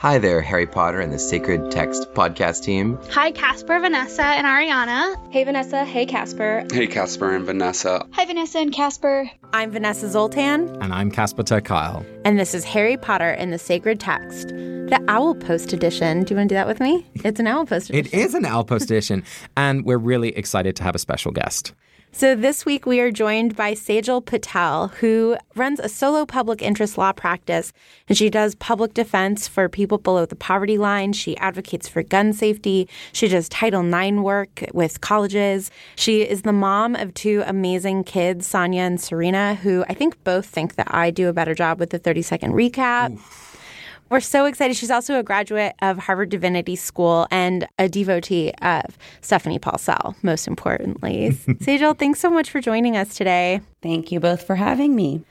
Hi 0.00 0.16
there, 0.16 0.40
Harry 0.40 0.66
Potter 0.66 0.98
and 0.98 1.12
the 1.12 1.18
Sacred 1.18 1.70
Text 1.70 2.14
podcast 2.14 2.62
team. 2.62 2.98
Hi, 3.10 3.32
Casper, 3.32 3.78
Vanessa, 3.80 4.24
and 4.24 4.46
Ariana. 4.46 5.30
Hey, 5.30 5.44
Vanessa. 5.44 5.84
Hey, 5.84 6.06
Casper. 6.06 6.64
Hey, 6.72 6.86
Casper 6.86 7.36
and 7.36 7.44
Vanessa. 7.44 8.06
Hi, 8.12 8.24
Vanessa 8.24 8.60
and 8.60 8.72
Casper. 8.72 9.30
I'm 9.52 9.70
Vanessa 9.70 10.08
Zoltan. 10.08 10.74
And 10.82 10.94
I'm 10.94 11.10
Casper 11.10 11.42
ter 11.42 11.60
Kuile. 11.60 12.02
And 12.24 12.38
this 12.38 12.54
is 12.54 12.64
Harry 12.64 12.96
Potter 12.96 13.28
and 13.28 13.52
the 13.52 13.58
Sacred 13.58 14.00
Text, 14.00 14.48
the 14.48 15.04
Owl 15.08 15.34
Post 15.34 15.74
edition. 15.74 16.24
Do 16.24 16.32
you 16.32 16.38
want 16.38 16.48
to 16.48 16.54
do 16.54 16.56
that 16.56 16.66
with 16.66 16.80
me? 16.80 17.06
It's 17.16 17.38
an 17.38 17.46
Owl 17.46 17.66
Post 17.66 17.90
edition. 17.90 18.18
It 18.18 18.24
is 18.24 18.32
an 18.32 18.46
Owl 18.46 18.64
Post 18.64 18.84
edition. 18.84 19.22
And 19.54 19.84
we're 19.84 19.98
really 19.98 20.30
excited 20.30 20.76
to 20.76 20.82
have 20.82 20.94
a 20.94 20.98
special 20.98 21.30
guest. 21.30 21.74
So 22.12 22.34
this 22.34 22.66
week 22.66 22.86
we 22.86 22.98
are 22.98 23.12
joined 23.12 23.54
by 23.54 23.72
Sejal 23.72 24.24
Patel, 24.24 24.88
who 24.88 25.36
runs 25.54 25.78
a 25.78 25.88
solo 25.88 26.26
public 26.26 26.60
interest 26.60 26.98
law 26.98 27.12
practice, 27.12 27.72
and 28.08 28.18
she 28.18 28.28
does 28.28 28.56
public 28.56 28.94
defense 28.94 29.46
for 29.46 29.68
people 29.68 29.96
below 29.96 30.26
the 30.26 30.34
poverty 30.34 30.76
line. 30.76 31.12
She 31.12 31.36
advocates 31.36 31.88
for 31.88 32.02
gun 32.02 32.32
safety. 32.32 32.88
She 33.12 33.28
does 33.28 33.48
Title 33.48 33.86
IX 33.94 34.18
work 34.18 34.64
with 34.74 35.00
colleges. 35.00 35.70
She 35.94 36.22
is 36.22 36.42
the 36.42 36.52
mom 36.52 36.96
of 36.96 37.14
two 37.14 37.44
amazing 37.46 38.04
kids, 38.04 38.44
Sonia 38.44 38.82
and 38.82 39.00
Serena, 39.00 39.54
who 39.54 39.84
I 39.88 39.94
think 39.94 40.22
both 40.24 40.46
think 40.46 40.74
that 40.74 40.92
I 40.92 41.12
do 41.12 41.28
a 41.28 41.32
better 41.32 41.54
job 41.54 41.78
with 41.78 41.90
the 41.90 41.98
30 41.98 42.22
second 42.22 42.52
recap. 42.54 43.12
Oof. 43.12 43.59
We're 44.10 44.20
so 44.20 44.46
excited. 44.46 44.76
She's 44.76 44.90
also 44.90 45.20
a 45.20 45.22
graduate 45.22 45.74
of 45.82 45.98
Harvard 45.98 46.30
Divinity 46.30 46.74
School 46.74 47.28
and 47.30 47.68
a 47.78 47.88
devotee 47.88 48.52
of 48.60 48.98
Stephanie 49.20 49.60
Paulsell, 49.60 50.16
most 50.24 50.48
importantly. 50.48 51.30
Sejal, 51.46 51.96
thanks 51.96 52.18
so 52.18 52.28
much 52.28 52.50
for 52.50 52.60
joining 52.60 52.96
us 52.96 53.14
today. 53.14 53.60
Thank 53.82 54.10
you 54.10 54.18
both 54.18 54.42
for 54.42 54.56
having 54.56 54.96
me. 54.96 55.22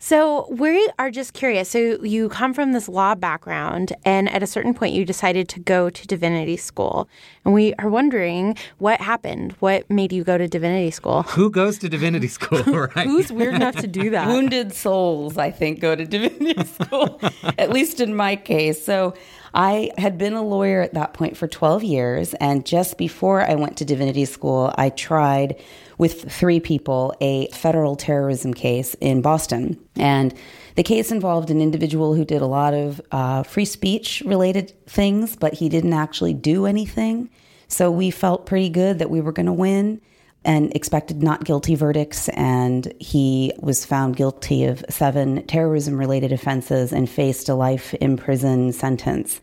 So, 0.00 0.46
we 0.50 0.88
are 0.98 1.10
just 1.10 1.32
curious. 1.32 1.70
So, 1.70 2.02
you 2.02 2.28
come 2.28 2.54
from 2.54 2.72
this 2.72 2.88
law 2.88 3.14
background, 3.16 3.92
and 4.04 4.28
at 4.30 4.42
a 4.42 4.46
certain 4.46 4.72
point, 4.72 4.94
you 4.94 5.04
decided 5.04 5.48
to 5.50 5.60
go 5.60 5.90
to 5.90 6.06
divinity 6.06 6.56
school. 6.56 7.08
And 7.44 7.52
we 7.52 7.74
are 7.74 7.88
wondering 7.88 8.56
what 8.78 9.00
happened. 9.00 9.56
What 9.58 9.90
made 9.90 10.12
you 10.12 10.22
go 10.22 10.38
to 10.38 10.46
divinity 10.46 10.92
school? 10.92 11.22
Who 11.24 11.50
goes 11.50 11.78
to 11.78 11.88
divinity 11.88 12.28
school, 12.28 12.62
right? 12.94 13.06
Who's 13.06 13.32
weird 13.32 13.54
enough 13.54 13.76
to 13.76 13.88
do 13.88 14.10
that? 14.10 14.28
Wounded 14.28 14.72
souls, 14.72 15.36
I 15.36 15.50
think, 15.50 15.80
go 15.80 15.96
to 15.96 16.04
divinity 16.04 16.64
school, 16.80 17.20
at 17.58 17.70
least 17.70 18.00
in 18.00 18.14
my 18.14 18.36
case. 18.36 18.84
So, 18.84 19.14
I 19.54 19.90
had 19.98 20.18
been 20.18 20.34
a 20.34 20.42
lawyer 20.42 20.82
at 20.82 20.94
that 20.94 21.14
point 21.14 21.36
for 21.36 21.48
12 21.48 21.84
years. 21.84 22.34
And 22.34 22.66
just 22.66 22.98
before 22.98 23.42
I 23.42 23.54
went 23.54 23.76
to 23.78 23.84
divinity 23.84 24.24
school, 24.24 24.72
I 24.76 24.90
tried 24.90 25.60
with 25.96 26.30
three 26.30 26.60
people 26.60 27.14
a 27.20 27.48
federal 27.48 27.96
terrorism 27.96 28.54
case 28.54 28.94
in 29.00 29.22
Boston. 29.22 29.78
And 29.96 30.34
the 30.76 30.82
case 30.82 31.10
involved 31.10 31.50
an 31.50 31.60
individual 31.60 32.14
who 32.14 32.24
did 32.24 32.40
a 32.40 32.46
lot 32.46 32.72
of 32.74 33.00
uh, 33.10 33.42
free 33.42 33.64
speech 33.64 34.22
related 34.24 34.72
things, 34.86 35.36
but 35.36 35.54
he 35.54 35.68
didn't 35.68 35.92
actually 35.92 36.34
do 36.34 36.66
anything. 36.66 37.30
So 37.66 37.90
we 37.90 38.10
felt 38.10 38.46
pretty 38.46 38.68
good 38.68 38.98
that 39.00 39.10
we 39.10 39.20
were 39.20 39.32
going 39.32 39.46
to 39.46 39.52
win 39.52 40.00
and 40.44 40.74
expected 40.74 41.22
not 41.22 41.44
guilty 41.44 41.74
verdicts. 41.74 42.28
And 42.30 42.92
he 43.00 43.52
was 43.58 43.84
found 43.84 44.16
guilty 44.16 44.64
of 44.64 44.84
seven 44.88 45.46
terrorism 45.46 45.98
related 45.98 46.32
offenses 46.32 46.92
and 46.92 47.08
faced 47.08 47.48
a 47.48 47.54
life 47.54 47.94
in 47.94 48.16
prison 48.16 48.72
sentence. 48.72 49.40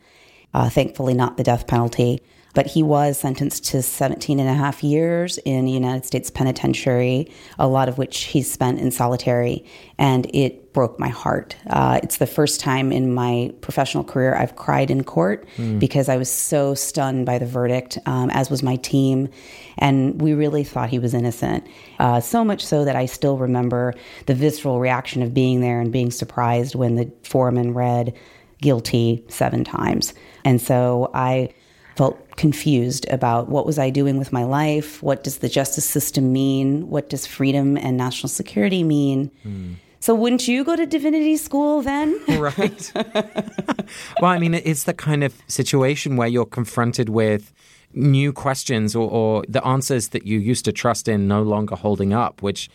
Uh, 0.54 0.68
thankfully, 0.70 1.14
not 1.14 1.36
the 1.36 1.44
death 1.44 1.66
penalty 1.66 2.20
but 2.56 2.66
he 2.66 2.82
was 2.82 3.18
sentenced 3.18 3.66
to 3.66 3.82
17 3.82 4.40
and 4.40 4.48
a 4.48 4.54
half 4.54 4.82
years 4.82 5.36
in 5.44 5.66
the 5.66 5.70
United 5.70 6.06
States 6.06 6.30
Penitentiary, 6.30 7.30
a 7.58 7.68
lot 7.68 7.86
of 7.86 7.98
which 7.98 8.24
he 8.24 8.40
spent 8.40 8.80
in 8.80 8.90
solitary. 8.90 9.62
And 9.98 10.26
it 10.34 10.72
broke 10.72 10.98
my 10.98 11.10
heart. 11.10 11.54
Uh, 11.68 12.00
it's 12.02 12.16
the 12.16 12.26
first 12.26 12.58
time 12.58 12.92
in 12.92 13.12
my 13.12 13.52
professional 13.60 14.04
career 14.04 14.34
I've 14.34 14.56
cried 14.56 14.90
in 14.90 15.04
court 15.04 15.46
mm. 15.58 15.78
because 15.78 16.08
I 16.08 16.16
was 16.16 16.30
so 16.30 16.74
stunned 16.74 17.26
by 17.26 17.36
the 17.36 17.44
verdict, 17.44 17.98
um, 18.06 18.30
as 18.30 18.48
was 18.48 18.62
my 18.62 18.76
team. 18.76 19.28
And 19.76 20.18
we 20.18 20.32
really 20.32 20.64
thought 20.64 20.88
he 20.88 20.98
was 20.98 21.12
innocent. 21.12 21.66
Uh, 21.98 22.20
so 22.20 22.42
much 22.42 22.64
so 22.64 22.86
that 22.86 22.96
I 22.96 23.04
still 23.04 23.36
remember 23.36 23.92
the 24.24 24.34
visceral 24.34 24.80
reaction 24.80 25.20
of 25.20 25.34
being 25.34 25.60
there 25.60 25.78
and 25.82 25.92
being 25.92 26.10
surprised 26.10 26.74
when 26.74 26.94
the 26.94 27.12
foreman 27.22 27.74
read 27.74 28.14
guilty 28.62 29.22
seven 29.28 29.62
times. 29.62 30.14
And 30.42 30.58
so 30.58 31.10
I 31.12 31.50
felt 31.96 32.36
confused 32.36 33.06
about 33.10 33.48
what 33.48 33.64
was 33.64 33.78
I 33.78 33.90
doing 33.90 34.18
with 34.18 34.32
my 34.32 34.44
life? 34.44 35.02
What 35.02 35.24
does 35.24 35.38
the 35.38 35.48
justice 35.48 35.84
system 35.84 36.32
mean? 36.32 36.90
What 36.90 37.08
does 37.08 37.26
freedom 37.26 37.76
and 37.76 37.96
national 37.96 38.28
security 38.28 38.82
mean? 38.82 39.30
Mm. 39.44 39.76
So 40.00 40.14
wouldn't 40.14 40.46
you 40.46 40.62
go 40.62 40.76
to 40.76 40.86
divinity 40.86 41.36
school 41.36 41.82
then? 41.82 42.20
right. 42.38 42.92
well, 44.20 44.30
I 44.30 44.38
mean, 44.38 44.54
it's 44.54 44.84
the 44.84 44.94
kind 44.94 45.24
of 45.24 45.34
situation 45.48 46.16
where 46.16 46.28
you're 46.28 46.46
confronted 46.46 47.08
with 47.08 47.52
new 47.94 48.32
questions 48.32 48.94
or, 48.94 49.10
or 49.10 49.44
the 49.48 49.66
answers 49.66 50.08
that 50.08 50.26
you 50.26 50.38
used 50.38 50.64
to 50.66 50.72
trust 50.72 51.08
in 51.08 51.26
no 51.26 51.42
longer 51.42 51.74
holding 51.74 52.12
up, 52.12 52.42
which 52.42 52.68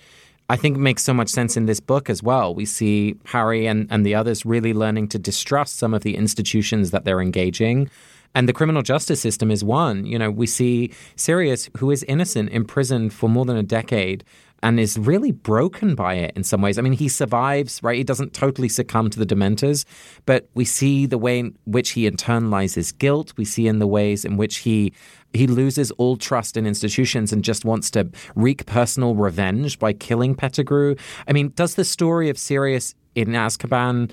I 0.49 0.57
think 0.57 0.77
makes 0.77 1.03
so 1.03 1.13
much 1.13 1.29
sense 1.29 1.55
in 1.55 1.67
this 1.67 1.79
book 1.79 2.09
as 2.09 2.23
well. 2.23 2.53
We 2.55 2.65
see 2.65 3.15
Harry 3.25 3.67
and, 3.67 3.87
and 3.91 4.05
the 4.05 4.15
others 4.15 4.45
really 4.45 4.73
learning 4.73 5.09
to 5.09 5.19
distrust 5.19 5.77
some 5.77 5.93
of 5.93 6.01
the 6.01 6.17
institutions 6.17 6.91
that 6.91 7.05
they're 7.05 7.21
engaging 7.21 7.89
and 8.35 8.47
the 8.47 8.53
criminal 8.53 8.81
justice 8.81 9.21
system 9.21 9.51
is 9.51 9.63
one. 9.63 10.05
You 10.05 10.17
know, 10.17 10.31
we 10.31 10.47
see 10.47 10.93
Sirius, 11.15 11.69
who 11.77 11.91
is 11.91 12.03
innocent, 12.03 12.49
imprisoned 12.49 13.13
for 13.13 13.29
more 13.29 13.45
than 13.45 13.57
a 13.57 13.63
decade 13.63 14.23
and 14.63 14.79
is 14.79 14.97
really 14.97 15.31
broken 15.31 15.95
by 15.95 16.15
it 16.15 16.33
in 16.35 16.43
some 16.43 16.61
ways. 16.61 16.77
I 16.77 16.81
mean, 16.81 16.93
he 16.93 17.09
survives, 17.09 17.81
right? 17.81 17.97
He 17.97 18.03
doesn't 18.03 18.33
totally 18.33 18.69
succumb 18.69 19.09
to 19.09 19.19
the 19.19 19.25
Dementors, 19.25 19.85
but 20.25 20.49
we 20.53 20.65
see 20.65 21.05
the 21.05 21.17
way 21.17 21.39
in 21.39 21.57
which 21.65 21.91
he 21.91 22.09
internalizes 22.09 22.95
guilt. 22.95 23.33
We 23.37 23.45
see 23.45 23.67
in 23.67 23.79
the 23.79 23.87
ways 23.87 24.23
in 24.23 24.37
which 24.37 24.57
he 24.57 24.93
he 25.33 25.47
loses 25.47 25.91
all 25.91 26.17
trust 26.17 26.57
in 26.57 26.67
institutions 26.67 27.31
and 27.31 27.41
just 27.41 27.63
wants 27.63 27.89
to 27.91 28.09
wreak 28.35 28.65
personal 28.65 29.15
revenge 29.15 29.79
by 29.79 29.93
killing 29.93 30.35
Pettigrew. 30.35 30.95
I 31.25 31.31
mean, 31.31 31.53
does 31.55 31.75
the 31.75 31.85
story 31.85 32.29
of 32.29 32.37
Sirius 32.37 32.93
in 33.15 33.29
Azkaban 33.29 34.11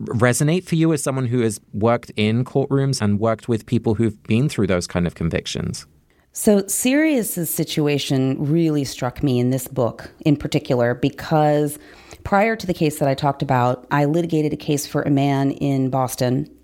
resonate 0.00 0.64
for 0.64 0.74
you 0.74 0.92
as 0.92 1.02
someone 1.02 1.26
who 1.26 1.40
has 1.40 1.60
worked 1.72 2.10
in 2.16 2.44
courtrooms 2.44 3.00
and 3.00 3.18
worked 3.18 3.48
with 3.48 3.66
people 3.66 3.94
who've 3.94 4.22
been 4.24 4.48
through 4.48 4.66
those 4.66 4.86
kind 4.86 5.06
of 5.06 5.14
convictions? 5.14 5.86
So, 6.32 6.66
Sirius's 6.66 7.48
situation 7.48 8.36
really 8.38 8.84
struck 8.84 9.22
me 9.22 9.38
in 9.38 9.50
this 9.50 9.66
book 9.68 10.10
in 10.20 10.36
particular 10.36 10.94
because 10.94 11.78
prior 12.24 12.56
to 12.56 12.66
the 12.66 12.74
case 12.74 12.98
that 12.98 13.08
I 13.08 13.14
talked 13.14 13.40
about, 13.40 13.86
I 13.90 14.04
litigated 14.04 14.52
a 14.52 14.56
case 14.56 14.86
for 14.86 15.00
a 15.02 15.10
man 15.10 15.52
in 15.52 15.88
Boston 15.88 16.54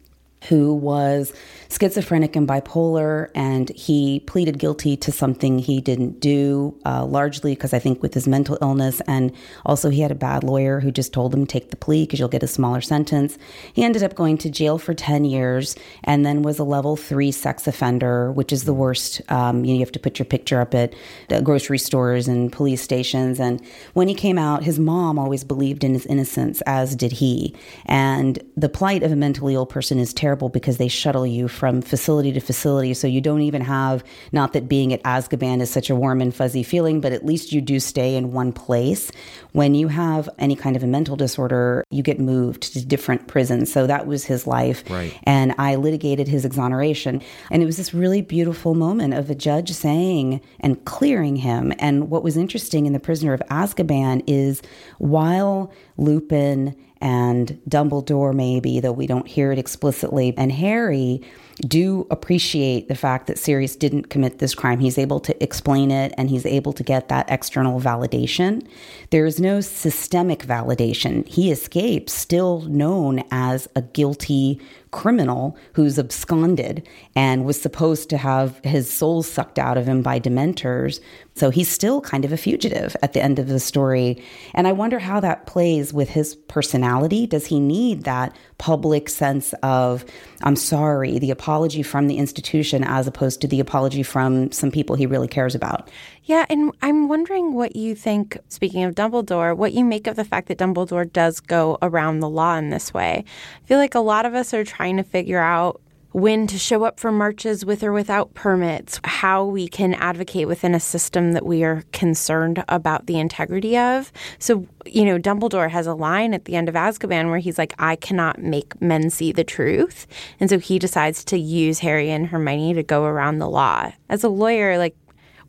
who 0.49 0.75
was 0.75 1.33
schizophrenic 1.71 2.37
and 2.37 2.47
bipolar, 2.47 3.31
and 3.35 3.71
he 3.71 4.21
pleaded 4.21 4.59
guilty 4.59 4.97
to 4.97 5.11
something 5.11 5.59
he 5.59 5.81
didn't 5.81 6.21
do, 6.21 6.77
uh, 6.85 7.05
largely 7.05 7.55
because 7.55 7.73
I 7.73 7.79
think 7.79 8.03
with 8.03 8.13
his 8.13 8.29
mental 8.29 8.59
illness, 8.61 9.01
and 9.07 9.33
also 9.65 9.89
he 9.89 10.01
had 10.01 10.11
a 10.11 10.17
bad 10.17 10.45
lawyer 10.45 10.81
who 10.81 10.91
just 10.91 11.13
told 11.13 11.33
him 11.33 11.47
take 11.47 11.71
the 11.71 11.77
plea 11.77 12.05
because 12.05 12.19
you'll 12.19 12.29
get 12.29 12.43
a 12.43 12.49
smaller 12.49 12.81
sentence. 12.81 13.39
He 13.73 13.85
ended 13.85 14.03
up 14.03 14.15
going 14.15 14.37
to 14.39 14.51
jail 14.51 14.79
for 14.79 14.93
ten 14.93 15.25
years, 15.25 15.75
and 16.05 16.27
then 16.27 16.43
was 16.43 16.59
a 16.59 16.65
level 16.65 16.97
three 16.97 17.31
sex 17.31 17.67
offender, 17.67 18.31
which 18.33 18.53
is 18.53 18.65
the 18.65 18.75
worst. 18.75 19.23
Um, 19.31 19.65
you, 19.65 19.73
know, 19.73 19.79
you 19.79 19.81
have 19.81 19.93
to 19.93 20.01
put 20.01 20.19
your 20.19 20.27
picture 20.27 20.61
up 20.61 20.75
at 20.75 20.95
grocery 21.43 21.79
stores 21.79 22.29
and 22.29 22.53
police 22.53 22.83
stations. 22.83 23.41
And 23.41 23.63
when 23.95 24.09
he 24.09 24.15
came 24.15 24.39
out, 24.39 24.63
his 24.63 24.79
mom 24.79 25.19
always 25.19 25.43
believed 25.45 25.85
in 25.85 25.95
his 25.95 26.05
innocence, 26.07 26.61
as 26.63 26.95
did 26.95 27.13
he. 27.13 27.55
And 27.87 28.39
the 28.57 28.69
plight 28.69 29.03
of 29.03 29.13
a 29.13 29.17
mentally 29.17 29.55
ill 29.55 29.67
person 29.67 29.99
is 29.99 30.13
terrible 30.13 30.32
because 30.37 30.79
they 30.79 30.89
shuttle 30.89 31.27
you 31.27 31.49
from 31.49 31.83
facility 31.83 32.33
to 32.33 32.41
facility. 32.41 32.95
So 32.95 33.07
you 33.07 33.21
don't 33.21 33.43
even 33.43 33.63
have, 33.63 34.05
not 34.33 34.53
that 34.53 34.69
being 34.69 34.93
at 34.93 35.03
Azkaban 35.03 35.61
is 35.61 35.71
such 35.71 35.91
a 35.91 35.97
warm 35.97 36.21
and 36.21 36.35
fuzzy 36.35 36.63
feeling, 36.63 37.01
but 37.01 37.13
at 37.13 37.25
least 37.25 37.53
you 37.53 37.61
do 37.61 37.81
stay 37.81 38.15
in 38.15 38.33
one 38.33 38.53
place. 38.53 39.11
When 39.53 39.75
you 39.75 39.89
have 39.89 40.29
any 40.39 40.57
kind 40.57 40.77
of 40.77 40.83
a 40.83 40.87
mental 40.87 41.17
disorder, 41.17 41.85
you 41.91 42.03
get 42.03 42.19
moved 42.19 42.73
to 42.75 42.85
different 42.85 43.29
prisons. 43.29 43.73
So 43.73 43.87
that 43.87 44.07
was 44.07 44.25
his 44.25 44.47
life. 44.47 44.85
Right. 44.89 45.19
And 45.25 45.55
I 45.59 45.75
litigated 45.75 46.29
his 46.29 46.45
exoneration. 46.45 47.23
And 47.51 47.63
it 47.63 47.67
was 47.67 47.77
this 47.77 47.93
really 47.93 48.23
beautiful 48.23 48.75
moment 48.75 49.15
of 49.15 49.31
a 49.31 49.35
judge 49.35 49.73
saying 49.73 50.41
and 50.61 50.85
clearing 50.85 51.37
him. 51.37 51.73
And 51.79 52.11
what 52.11 52.23
was 52.23 52.37
interesting 52.37 52.87
in 52.87 52.93
The 52.93 53.01
Prisoner 53.01 53.33
of 53.33 53.43
Azkaban 53.51 54.23
is 54.27 54.63
while 54.99 55.73
Lupin 55.97 56.77
and 57.03 57.61
Dumbledore, 57.69 58.33
maybe, 58.33 58.79
though 58.79 58.93
we 58.93 59.09
don't 59.09 59.27
hear 59.27 59.51
it 59.51 59.59
explicitly, 59.59 60.33
and 60.39 60.53
Harry 60.53 61.21
do 61.61 62.07
appreciate 62.11 62.89
the 62.89 62.95
fact 62.95 63.27
that 63.27 63.39
Sirius 63.39 63.77
didn't 63.77 64.09
commit 64.09 64.39
this 64.39 64.55
crime. 64.55 64.79
He's 64.79 64.99
able 64.99 65.21
to 65.21 65.43
explain 65.43 65.91
it 65.91 66.15
and 66.17 66.31
he's 66.31 66.47
able 66.47 66.73
to 66.73 66.83
get 66.83 67.09
that 67.09 67.27
external 67.29 67.81
validation. 67.81 68.67
There 69.11 69.27
is 69.27 69.39
no 69.39 69.61
systemic 69.61 70.47
validation. 70.47 71.27
He 71.27 71.51
escapes, 71.51 72.13
still 72.13 72.63
known 72.63 73.25
as 73.31 73.69
a 73.77 73.83
guilty 73.83 74.61
criminal 74.93 75.57
who's 75.73 75.99
absconded 75.99 76.87
and 77.17 77.45
was 77.45 77.61
supposed 77.61 78.09
to 78.11 78.17
have 78.17 78.61
his 78.63 78.93
soul 78.93 79.23
sucked 79.23 79.59
out 79.59 79.77
of 79.77 79.87
him 79.87 80.03
by 80.03 80.21
dementors. 80.21 81.01
So 81.35 81.51
he's 81.51 81.69
still 81.69 82.01
kind 82.01 82.25
of 82.25 82.33
a 82.33 82.37
fugitive 82.37 82.95
at 83.03 83.15
the 83.15 83.23
end 83.23 83.39
of 83.39 83.49
the 83.49 83.59
story. 83.59 84.23
And 84.55 84.69
I 84.69 84.73
wonder 84.73 84.99
how 84.99 85.19
that 85.21 85.47
plays 85.47 85.93
with 85.93 86.11
his 86.11 86.35
personality. 86.35 87.27
Does 87.27 87.47
he 87.47 87.59
need 87.59 88.05
that 88.05 88.37
public 88.59 89.09
sense 89.09 89.55
of, 89.63 90.05
I'm 90.43 90.57
sorry, 90.57 91.19
the 91.19 91.31
apology 91.31 91.83
from 91.83 92.07
the 92.07 92.19
institution 92.19 92.85
as 92.85 93.07
opposed 93.07 93.41
to 93.41 93.49
the 93.49 93.61
apology 93.61 94.03
from 94.03 94.53
some 94.53 94.71
people 94.71 94.95
he 94.95 95.07
really 95.07 95.29
cares 95.29 95.55
about? 95.55 95.91
Yeah, 96.25 96.47
and 96.49 96.73
I'm 96.83 97.09
wondering 97.09 97.53
what 97.53 97.75
you 97.75 97.97
think, 97.97 98.39
speaking 98.49 98.85
of 98.85 98.95
Dumbledore, 98.95 99.57
what 99.57 99.73
you 99.73 99.85
make 99.85 100.07
of 100.07 100.15
the 100.15 100.25
fact 100.25 100.49
that 100.49 100.59
Dumbledore 100.59 101.13
does 101.13 101.41
go 101.41 101.79
around 101.83 102.21
the 102.21 102.29
law 102.29 102.57
in 102.57 102.71
this 102.71 102.95
way. 102.95 103.25
I 103.63 103.67
feel 103.67 103.79
like 103.79 103.97
a 103.97 104.01
lot 104.01 104.25
of 104.25 104.35
us 104.35 104.55
are 104.55 104.65
trying 104.65 104.97
to 104.99 105.03
figure 105.03 105.41
out 105.41 105.81
when 106.13 106.47
to 106.47 106.59
show 106.59 106.85
up 106.85 107.01
for 107.01 107.11
marches 107.11 107.65
with 107.65 107.83
or 107.83 107.91
without 107.91 108.35
permits, 108.35 109.01
how 109.03 109.45
we 109.45 109.67
can 109.67 109.95
advocate 109.95 110.47
within 110.47 110.75
a 110.75 110.81
system 110.81 111.33
that 111.33 111.47
we 111.47 111.65
are 111.65 111.83
concerned 111.93 112.63
about 112.69 113.07
the 113.07 113.19
integrity 113.19 113.79
of. 113.79 114.13
So, 114.39 114.67
you 114.85 115.05
know, 115.07 115.19
Dumbledore 115.19 115.71
has 115.71 115.87
a 115.87 115.95
line 115.95 116.35
at 116.35 116.45
the 116.45 116.55
end 116.55 116.69
of 116.69 116.75
Azkaban 116.75 117.31
where 117.31 117.39
he's 117.39 117.57
like, 117.57 117.75
I 117.79 117.97
cannot 117.97 118.41
make 118.41 118.81
men 118.81 119.09
see 119.09 119.33
the 119.33 119.43
truth. 119.43 120.07
And 120.39 120.51
so 120.51 120.59
he 120.59 120.79
decides 120.79 121.25
to 121.25 121.39
use 121.39 121.79
Harry 121.79 122.11
and 122.11 122.27
Hermione 122.27 122.75
to 122.75 122.83
go 122.83 123.05
around 123.05 123.39
the 123.39 123.49
law. 123.49 123.91
As 124.11 124.23
a 124.23 124.29
lawyer, 124.29 124.77
like, 124.77 124.95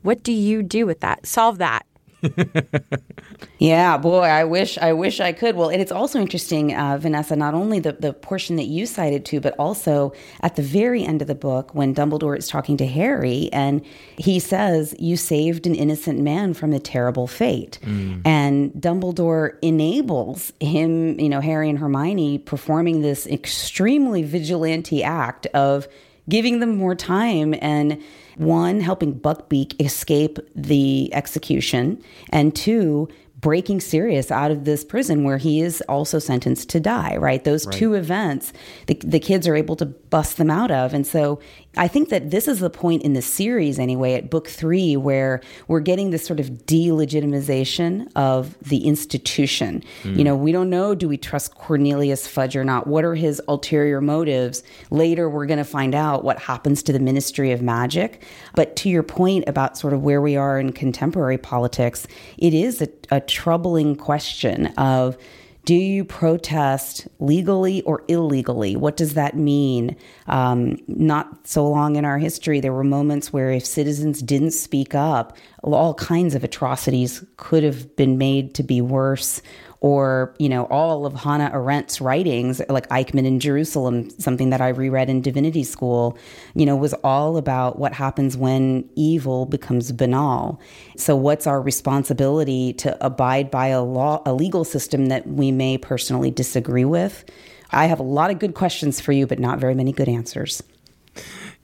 what 0.04 0.22
do 0.22 0.32
you 0.32 0.62
do 0.62 0.86
with 0.86 1.00
that? 1.00 1.26
Solve 1.26 1.58
that. 1.58 1.86
yeah, 3.58 3.96
boy, 3.96 4.20
I 4.20 4.44
wish 4.44 4.78
I 4.78 4.92
wish 4.92 5.20
I 5.20 5.32
could. 5.32 5.56
Well, 5.56 5.70
and 5.70 5.80
it's 5.80 5.92
also 5.92 6.20
interesting, 6.20 6.74
uh, 6.74 6.98
Vanessa, 6.98 7.36
not 7.36 7.54
only 7.54 7.80
the, 7.80 7.92
the 7.92 8.12
portion 8.12 8.56
that 8.56 8.64
you 8.64 8.86
cited 8.86 9.24
to, 9.26 9.40
but 9.40 9.54
also 9.58 10.12
at 10.40 10.56
the 10.56 10.62
very 10.62 11.04
end 11.04 11.22
of 11.22 11.28
the 11.28 11.34
book 11.34 11.74
when 11.74 11.94
Dumbledore 11.94 12.36
is 12.36 12.48
talking 12.48 12.76
to 12.78 12.86
Harry 12.86 13.48
and 13.52 13.84
he 14.18 14.38
says, 14.38 14.94
You 14.98 15.16
saved 15.16 15.66
an 15.66 15.74
innocent 15.74 16.20
man 16.20 16.54
from 16.54 16.72
a 16.72 16.78
terrible 16.78 17.26
fate. 17.26 17.78
Mm. 17.82 18.22
And 18.24 18.72
Dumbledore 18.72 19.58
enables 19.62 20.52
him, 20.60 21.18
you 21.18 21.28
know, 21.28 21.40
Harry 21.40 21.68
and 21.68 21.78
Hermione 21.78 22.38
performing 22.38 23.00
this 23.00 23.26
extremely 23.26 24.22
vigilante 24.22 25.02
act 25.02 25.46
of 25.46 25.88
giving 26.28 26.60
them 26.60 26.76
more 26.76 26.94
time 26.94 27.54
and 27.60 28.02
one, 28.36 28.80
helping 28.80 29.18
Buckbeak 29.18 29.80
escape 29.84 30.38
the 30.54 31.12
execution, 31.14 32.02
and 32.30 32.54
two, 32.54 33.08
breaking 33.44 33.78
Sirius 33.78 34.30
out 34.30 34.50
of 34.50 34.64
this 34.64 34.82
prison 34.84 35.22
where 35.22 35.36
he 35.36 35.60
is 35.60 35.82
also 35.82 36.18
sentenced 36.18 36.70
to 36.70 36.80
die, 36.80 37.14
right? 37.16 37.44
Those 37.44 37.66
right. 37.66 37.76
two 37.76 37.92
events, 37.92 38.54
the, 38.86 38.94
the 39.04 39.20
kids 39.20 39.46
are 39.46 39.54
able 39.54 39.76
to 39.76 39.84
bust 39.84 40.38
them 40.38 40.50
out 40.50 40.70
of. 40.70 40.94
And 40.94 41.06
so 41.06 41.40
I 41.76 41.88
think 41.88 42.08
that 42.10 42.30
this 42.30 42.48
is 42.48 42.60
the 42.60 42.70
point 42.70 43.02
in 43.02 43.14
the 43.14 43.22
series, 43.22 43.78
anyway, 43.78 44.14
at 44.14 44.30
book 44.30 44.48
three, 44.48 44.96
where 44.96 45.40
we're 45.68 45.80
getting 45.80 46.10
this 46.10 46.24
sort 46.24 46.40
of 46.40 46.50
delegitimization 46.66 48.10
of 48.14 48.58
the 48.60 48.86
institution. 48.86 49.82
Mm. 50.02 50.18
You 50.18 50.24
know, 50.24 50.36
we 50.36 50.52
don't 50.52 50.70
know 50.70 50.94
do 50.94 51.08
we 51.08 51.16
trust 51.16 51.54
Cornelius 51.54 52.26
Fudge 52.26 52.56
or 52.56 52.64
not? 52.64 52.86
What 52.86 53.04
are 53.04 53.14
his 53.14 53.40
ulterior 53.48 54.00
motives? 54.00 54.62
Later, 54.90 55.28
we're 55.28 55.46
going 55.46 55.58
to 55.58 55.64
find 55.64 55.94
out 55.94 56.24
what 56.24 56.38
happens 56.38 56.82
to 56.84 56.92
the 56.92 57.00
Ministry 57.00 57.52
of 57.52 57.62
Magic. 57.62 58.22
But 58.54 58.76
to 58.76 58.88
your 58.88 59.02
point 59.02 59.44
about 59.46 59.76
sort 59.76 59.92
of 59.92 60.02
where 60.02 60.20
we 60.20 60.36
are 60.36 60.58
in 60.58 60.72
contemporary 60.72 61.38
politics, 61.38 62.06
it 62.38 62.54
is 62.54 62.82
a, 62.82 62.88
a 63.10 63.20
troubling 63.20 63.96
question 63.96 64.66
of 64.78 65.16
do 65.64 65.74
you 65.74 66.04
protest 66.04 67.08
legally 67.20 67.82
or 67.82 68.04
illegally? 68.08 68.76
What 68.76 68.96
does 68.96 69.14
that 69.14 69.36
mean? 69.36 69.96
Um, 70.26 70.76
not 70.86 71.46
so 71.46 71.66
long 71.68 71.96
in 71.96 72.04
our 72.04 72.18
history, 72.18 72.60
there 72.60 72.72
were 72.72 72.84
moments 72.84 73.32
where 73.32 73.50
if 73.50 73.64
citizens 73.64 74.20
didn't 74.20 74.50
speak 74.50 74.94
up, 74.94 75.36
all 75.62 75.94
kinds 75.94 76.34
of 76.34 76.44
atrocities 76.44 77.24
could 77.36 77.62
have 77.62 77.96
been 77.96 78.18
made 78.18 78.54
to 78.54 78.62
be 78.62 78.80
worse 78.80 79.40
or 79.84 80.34
you 80.38 80.48
know 80.48 80.64
all 80.70 81.04
of 81.04 81.12
Hannah 81.12 81.50
Arendt's 81.52 82.00
writings, 82.00 82.62
like 82.70 82.88
Eichmann 82.88 83.26
in 83.26 83.38
Jerusalem, 83.38 84.08
something 84.18 84.48
that 84.48 84.62
I 84.62 84.68
reread 84.68 85.10
in 85.10 85.20
divinity 85.20 85.62
school, 85.62 86.16
you 86.54 86.64
know, 86.64 86.74
was 86.74 86.94
all 87.04 87.36
about 87.36 87.78
what 87.78 87.92
happens 87.92 88.34
when 88.34 88.88
evil 88.94 89.44
becomes 89.44 89.92
banal. 89.92 90.58
So, 90.96 91.14
what's 91.14 91.46
our 91.46 91.60
responsibility 91.60 92.72
to 92.74 92.96
abide 93.04 93.50
by 93.50 93.66
a 93.66 93.82
law, 93.82 94.22
a 94.24 94.32
legal 94.32 94.64
system 94.64 95.08
that 95.08 95.26
we 95.26 95.52
may 95.52 95.76
personally 95.76 96.30
disagree 96.30 96.86
with? 96.86 97.22
I 97.70 97.84
have 97.84 98.00
a 98.00 98.04
lot 98.04 98.30
of 98.30 98.38
good 98.38 98.54
questions 98.54 99.02
for 99.02 99.12
you, 99.12 99.26
but 99.26 99.38
not 99.38 99.58
very 99.58 99.74
many 99.74 99.92
good 99.92 100.08
answers. 100.08 100.62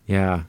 Yeah, 0.04 0.42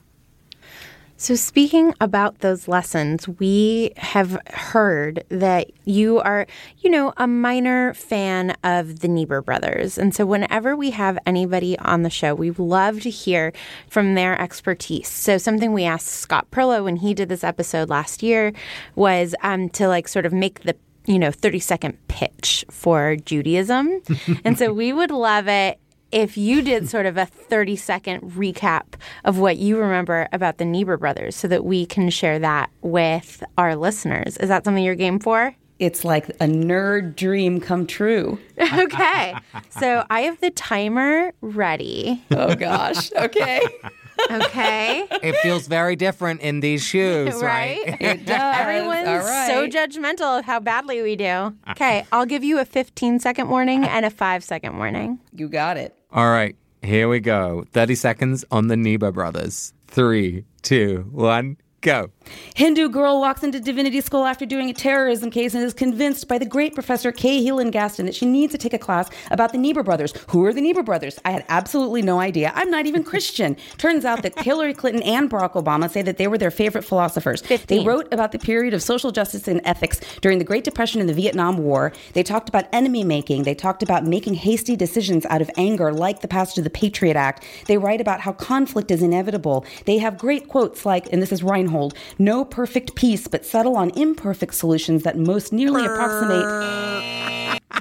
so, 1.22 1.36
speaking 1.36 1.94
about 2.00 2.40
those 2.40 2.66
lessons, 2.66 3.28
we 3.28 3.92
have 3.96 4.36
heard 4.50 5.22
that 5.28 5.70
you 5.84 6.18
are, 6.18 6.48
you 6.80 6.90
know, 6.90 7.12
a 7.16 7.28
minor 7.28 7.94
fan 7.94 8.56
of 8.64 8.98
the 8.98 9.06
Niebuhr 9.06 9.40
brothers. 9.40 9.96
And 9.98 10.12
so, 10.12 10.26
whenever 10.26 10.74
we 10.74 10.90
have 10.90 11.20
anybody 11.24 11.78
on 11.78 12.02
the 12.02 12.10
show, 12.10 12.34
we 12.34 12.50
love 12.50 13.02
to 13.02 13.10
hear 13.10 13.52
from 13.86 14.16
their 14.16 14.36
expertise. 14.40 15.06
So, 15.06 15.38
something 15.38 15.72
we 15.72 15.84
asked 15.84 16.08
Scott 16.08 16.50
Perlo 16.50 16.82
when 16.82 16.96
he 16.96 17.14
did 17.14 17.28
this 17.28 17.44
episode 17.44 17.88
last 17.88 18.24
year 18.24 18.52
was 18.96 19.36
um, 19.44 19.68
to 19.68 19.86
like 19.86 20.08
sort 20.08 20.26
of 20.26 20.32
make 20.32 20.62
the 20.62 20.74
you 21.06 21.20
know 21.20 21.30
30 21.30 21.60
second 21.60 22.08
pitch 22.08 22.64
for 22.68 23.14
Judaism. 23.14 24.02
and 24.44 24.58
so 24.58 24.72
we 24.72 24.92
would 24.92 25.12
love 25.12 25.46
it 25.46 25.78
if 26.12 26.36
you 26.36 26.62
did 26.62 26.88
sort 26.88 27.06
of 27.06 27.16
a 27.16 27.26
30 27.26 27.74
second 27.74 28.20
recap 28.32 28.94
of 29.24 29.38
what 29.38 29.56
you 29.56 29.78
remember 29.78 30.28
about 30.32 30.58
the 30.58 30.64
Niebuhr 30.64 30.98
brothers 30.98 31.34
so 31.34 31.48
that 31.48 31.64
we 31.64 31.86
can 31.86 32.10
share 32.10 32.38
that 32.38 32.70
with 32.82 33.42
our 33.58 33.74
listeners. 33.74 34.36
Is 34.36 34.48
that 34.48 34.64
something 34.64 34.84
you're 34.84 34.94
game 34.94 35.18
for? 35.18 35.56
It's 35.78 36.04
like 36.04 36.28
a 36.28 36.46
nerd 36.46 37.16
dream 37.16 37.58
come 37.58 37.86
true. 37.86 38.38
okay. 38.72 39.34
So 39.70 40.04
I 40.10 40.20
have 40.20 40.38
the 40.40 40.50
timer 40.50 41.32
ready. 41.40 42.22
Oh, 42.30 42.54
gosh. 42.54 43.10
Okay. 43.14 43.60
Okay. 44.30 45.06
It 45.22 45.36
feels 45.36 45.68
very 45.68 45.94
different 45.94 46.40
in 46.40 46.60
these 46.60 46.82
shoes, 46.82 47.34
right? 47.34 47.78
right? 47.86 47.96
It 48.00 48.26
does. 48.26 48.56
Everyone's 48.58 49.06
right. 49.24 49.46
so 49.46 49.68
judgmental 49.68 50.38
of 50.38 50.44
how 50.44 50.58
badly 50.58 51.00
we 51.00 51.14
do. 51.14 51.24
Uh-uh. 51.24 51.70
Okay, 51.72 52.04
I'll 52.10 52.26
give 52.26 52.42
you 52.42 52.58
a 52.58 52.64
15 52.64 53.20
second 53.20 53.48
warning 53.48 53.84
and 53.84 54.04
a 54.04 54.10
5 54.10 54.42
second 54.42 54.78
warning. 54.78 55.20
You 55.32 55.48
got 55.48 55.76
it. 55.76 55.94
All 56.10 56.28
right, 56.30 56.56
here 56.82 57.08
we 57.08 57.20
go. 57.20 57.64
30 57.72 57.94
seconds 57.94 58.44
on 58.50 58.66
the 58.66 58.76
Niebuhr 58.76 59.12
brothers. 59.12 59.72
Three, 59.86 60.44
two, 60.62 61.08
one, 61.12 61.56
Go. 61.82 62.10
Hindu 62.54 62.88
girl 62.90 63.20
walks 63.20 63.42
into 63.42 63.58
divinity 63.58 64.00
school 64.00 64.24
after 64.24 64.46
doing 64.46 64.70
a 64.70 64.72
terrorism 64.72 65.30
case 65.30 65.54
and 65.54 65.64
is 65.64 65.74
convinced 65.74 66.28
by 66.28 66.38
the 66.38 66.46
great 66.46 66.74
professor 66.74 67.10
Kay 67.10 67.44
Healan 67.44 67.72
Gaston 67.72 68.06
that 68.06 68.14
she 68.14 68.24
needs 68.24 68.52
to 68.52 68.58
take 68.58 68.72
a 68.72 68.78
class 68.78 69.10
about 69.32 69.50
the 69.50 69.58
Niebuhr 69.58 69.82
brothers. 69.82 70.14
Who 70.28 70.44
are 70.44 70.52
the 70.52 70.60
Niebuhr 70.60 70.84
brothers? 70.84 71.18
I 71.24 71.32
had 71.32 71.44
absolutely 71.48 72.00
no 72.02 72.20
idea. 72.20 72.52
I'm 72.54 72.70
not 72.70 72.86
even 72.86 73.02
Christian. 73.02 73.56
Turns 73.78 74.04
out 74.04 74.22
that 74.22 74.38
Hillary 74.38 74.74
Clinton 74.74 75.02
and 75.02 75.28
Barack 75.28 75.54
Obama 75.54 75.90
say 75.90 76.02
that 76.02 76.18
they 76.18 76.28
were 76.28 76.38
their 76.38 76.52
favorite 76.52 76.84
philosophers. 76.84 77.42
15. 77.42 77.66
They 77.66 77.84
wrote 77.84 78.12
about 78.12 78.30
the 78.30 78.38
period 78.38 78.74
of 78.74 78.82
social 78.82 79.10
justice 79.10 79.48
and 79.48 79.60
ethics 79.64 80.00
during 80.20 80.38
the 80.38 80.44
Great 80.44 80.62
Depression 80.62 81.00
and 81.00 81.08
the 81.10 81.14
Vietnam 81.14 81.58
War. 81.58 81.92
They 82.12 82.22
talked 82.22 82.48
about 82.48 82.66
enemy 82.72 83.02
making. 83.02 83.42
They 83.42 83.54
talked 83.54 83.82
about 83.82 84.04
making 84.04 84.34
hasty 84.34 84.76
decisions 84.76 85.26
out 85.26 85.42
of 85.42 85.50
anger, 85.56 85.92
like 85.92 86.20
the 86.20 86.28
passage 86.28 86.58
of 86.58 86.64
the 86.64 86.70
Patriot 86.70 87.16
Act. 87.16 87.44
They 87.66 87.78
write 87.78 88.00
about 88.00 88.20
how 88.20 88.32
conflict 88.32 88.92
is 88.92 89.02
inevitable. 89.02 89.66
They 89.84 89.98
have 89.98 90.16
great 90.16 90.46
quotes 90.48 90.86
like, 90.86 91.12
and 91.12 91.20
this 91.20 91.32
is 91.32 91.42
Reinhold, 91.42 91.71
no 92.18 92.44
perfect 92.44 92.94
peace, 92.94 93.26
but 93.26 93.44
settle 93.44 93.76
on 93.76 93.90
imperfect 93.90 94.54
solutions 94.54 95.02
that 95.02 95.18
most 95.18 95.52
nearly 95.52 95.84
approximate. 95.84 97.60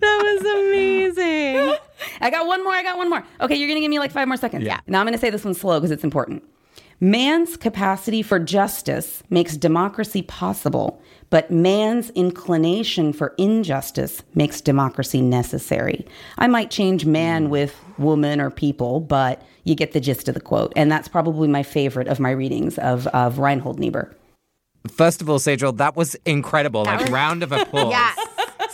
That 0.00 0.20
was 0.22 0.40
amazing. 0.42 1.78
I 2.20 2.30
got 2.30 2.46
one 2.46 2.62
more. 2.62 2.72
I 2.72 2.82
got 2.82 2.98
one 2.98 3.08
more. 3.08 3.24
Okay, 3.40 3.54
you're 3.54 3.68
going 3.68 3.76
to 3.76 3.80
give 3.80 3.90
me 3.90 3.98
like 3.98 4.12
five 4.12 4.28
more 4.28 4.36
seconds. 4.36 4.64
Yeah. 4.64 4.80
Now 4.86 5.00
I'm 5.00 5.06
going 5.06 5.14
to 5.14 5.18
say 5.18 5.30
this 5.30 5.44
one 5.44 5.54
slow 5.54 5.78
because 5.80 5.90
it's 5.90 6.04
important. 6.04 6.42
Man's 7.04 7.58
capacity 7.58 8.22
for 8.22 8.38
justice 8.38 9.22
makes 9.28 9.58
democracy 9.58 10.22
possible, 10.22 11.02
but 11.28 11.50
man's 11.50 12.08
inclination 12.12 13.12
for 13.12 13.34
injustice 13.36 14.22
makes 14.34 14.62
democracy 14.62 15.20
necessary. 15.20 16.06
I 16.38 16.46
might 16.46 16.70
change 16.70 17.04
man 17.04 17.44
hmm. 17.44 17.50
with 17.50 17.78
woman 17.98 18.40
or 18.40 18.48
people, 18.48 19.00
but 19.00 19.42
you 19.64 19.74
get 19.74 19.92
the 19.92 20.00
gist 20.00 20.28
of 20.28 20.34
the 20.34 20.40
quote. 20.40 20.72
And 20.76 20.90
that's 20.90 21.06
probably 21.06 21.46
my 21.46 21.62
favorite 21.62 22.08
of 22.08 22.20
my 22.20 22.30
readings 22.30 22.78
of, 22.78 23.06
of 23.08 23.38
Reinhold 23.38 23.78
Niebuhr. 23.78 24.10
First 24.90 25.20
of 25.20 25.28
all, 25.28 25.38
Sejal, 25.38 25.76
that 25.76 25.96
was 25.96 26.14
incredible. 26.24 26.84
like 26.84 27.10
round 27.10 27.42
of 27.42 27.52
applause. 27.52 27.90
Yes. 27.90 28.18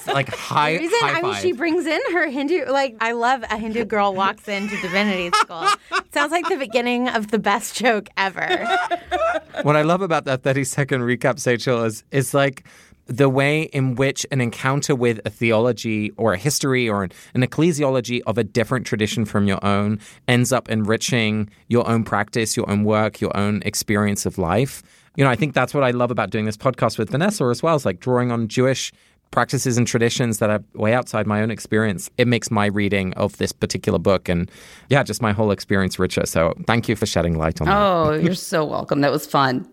Like 0.07 0.29
high, 0.29 0.75
The 0.75 0.79
reason 0.79 0.99
high 1.01 1.19
I 1.19 1.23
mean 1.23 1.35
she 1.35 1.53
brings 1.53 1.87
in 1.87 2.01
her 2.13 2.29
Hindu 2.29 2.67
like 2.67 2.97
I 3.01 3.13
love 3.13 3.43
a 3.45 3.57
Hindu 3.57 3.85
girl 3.85 4.15
walks 4.15 4.49
into 4.49 4.81
divinity 4.81 5.31
school. 5.37 5.67
Sounds 6.13 6.33
like 6.33 6.49
the 6.49 6.57
beginning 6.57 7.09
of 7.09 7.31
the 7.31 7.39
best 7.39 7.77
joke 7.77 8.09
ever. 8.17 8.47
what 9.63 9.77
I 9.77 9.83
love 9.83 10.03
about 10.03 10.25
that 10.25 10.43
30 10.43 10.65
second 10.65 11.01
recap, 11.03 11.37
Sejal, 11.37 11.87
is, 11.87 12.05
is 12.11 12.35
like 12.35 12.65
the 13.11 13.29
way 13.29 13.63
in 13.63 13.97
which 13.97 14.25
an 14.31 14.41
encounter 14.41 14.95
with 14.95 15.21
a 15.25 15.31
theology 15.31 16.11
or 16.17 16.33
a 16.33 16.39
history 16.39 16.89
or 16.89 17.03
an, 17.03 17.11
an 17.35 17.43
ecclesiology 17.43 18.21
of 18.27 18.39
a 18.39 18.45
different 18.45 18.87
tradition 18.87 19.25
from 19.25 19.49
your 19.49 19.65
own 19.65 19.99
ends 20.29 20.53
up 20.53 20.69
enriching 20.69 21.51
your 21.69 21.89
own 21.89 22.05
practice, 22.05 22.57
your 22.57 22.71
own 22.71 22.85
work, 22.85 23.21
your 23.21 23.37
own 23.37 23.63
experience 23.65 24.27
of 24.27 24.39
life. 24.39 24.83
You 25.17 25.25
know, 25.25 25.31
I 25.31 25.35
think 25.35 25.55
that's 25.55 25.75
what 25.75 25.83
I 25.83 25.91
love 25.91 26.13
about 26.13 26.31
doing 26.31 26.45
this 26.45 26.57
podcast 26.57 26.99
with 26.99 27.11
Vanessa 27.11 27.45
as 27.47 27.65
well, 27.65 27.75
is 27.75 27.85
like 27.85 27.99
drawing 27.99 28.31
on 28.31 28.47
Jewish 28.47 28.93
practices 29.31 29.79
and 29.79 29.87
traditions 29.87 30.39
that 30.39 30.51
are 30.51 30.63
way 30.75 30.93
outside 30.93 31.27
my 31.27 31.41
own 31.43 31.51
experience. 31.51 32.11
It 32.19 32.27
makes 32.27 32.51
my 32.51 32.67
reading 32.67 33.13
of 33.15 33.37
this 33.39 33.53
particular 33.53 33.99
book 33.99 34.29
and 34.29 34.51
yeah, 34.89 35.03
just 35.03 35.23
my 35.23 35.33
whole 35.33 35.51
experience 35.51 35.99
richer. 35.99 36.27
So 36.27 36.55
thank 36.67 36.89
you 36.89 36.97
for 36.97 37.07
shedding 37.07 37.39
light 37.39 37.61
on 37.61 37.67
that. 37.69 37.77
Oh, 37.77 38.13
you're 38.13 38.35
so 38.35 38.65
welcome. 38.65 39.01
That 39.03 39.13
was 39.13 39.27
fun. 39.27 39.69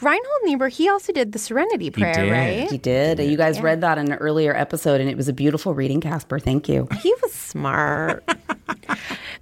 Reinhold 0.00 0.40
Niebuhr, 0.44 0.68
he 0.68 0.88
also 0.88 1.12
did 1.12 1.32
the 1.32 1.38
Serenity 1.38 1.90
Prayer, 1.90 2.24
did. 2.24 2.30
right? 2.30 2.70
He 2.70 2.78
did. 2.78 3.18
You 3.18 3.36
guys 3.36 3.60
read 3.60 3.80
that 3.80 3.98
in 3.98 4.10
an 4.12 4.18
earlier 4.18 4.54
episode, 4.54 5.00
and 5.00 5.08
it 5.08 5.16
was 5.16 5.28
a 5.28 5.32
beautiful 5.32 5.74
reading, 5.74 6.00
Casper. 6.00 6.38
Thank 6.38 6.68
you. 6.68 6.88
He 7.00 7.14
was 7.22 7.32
smart. 7.32 8.24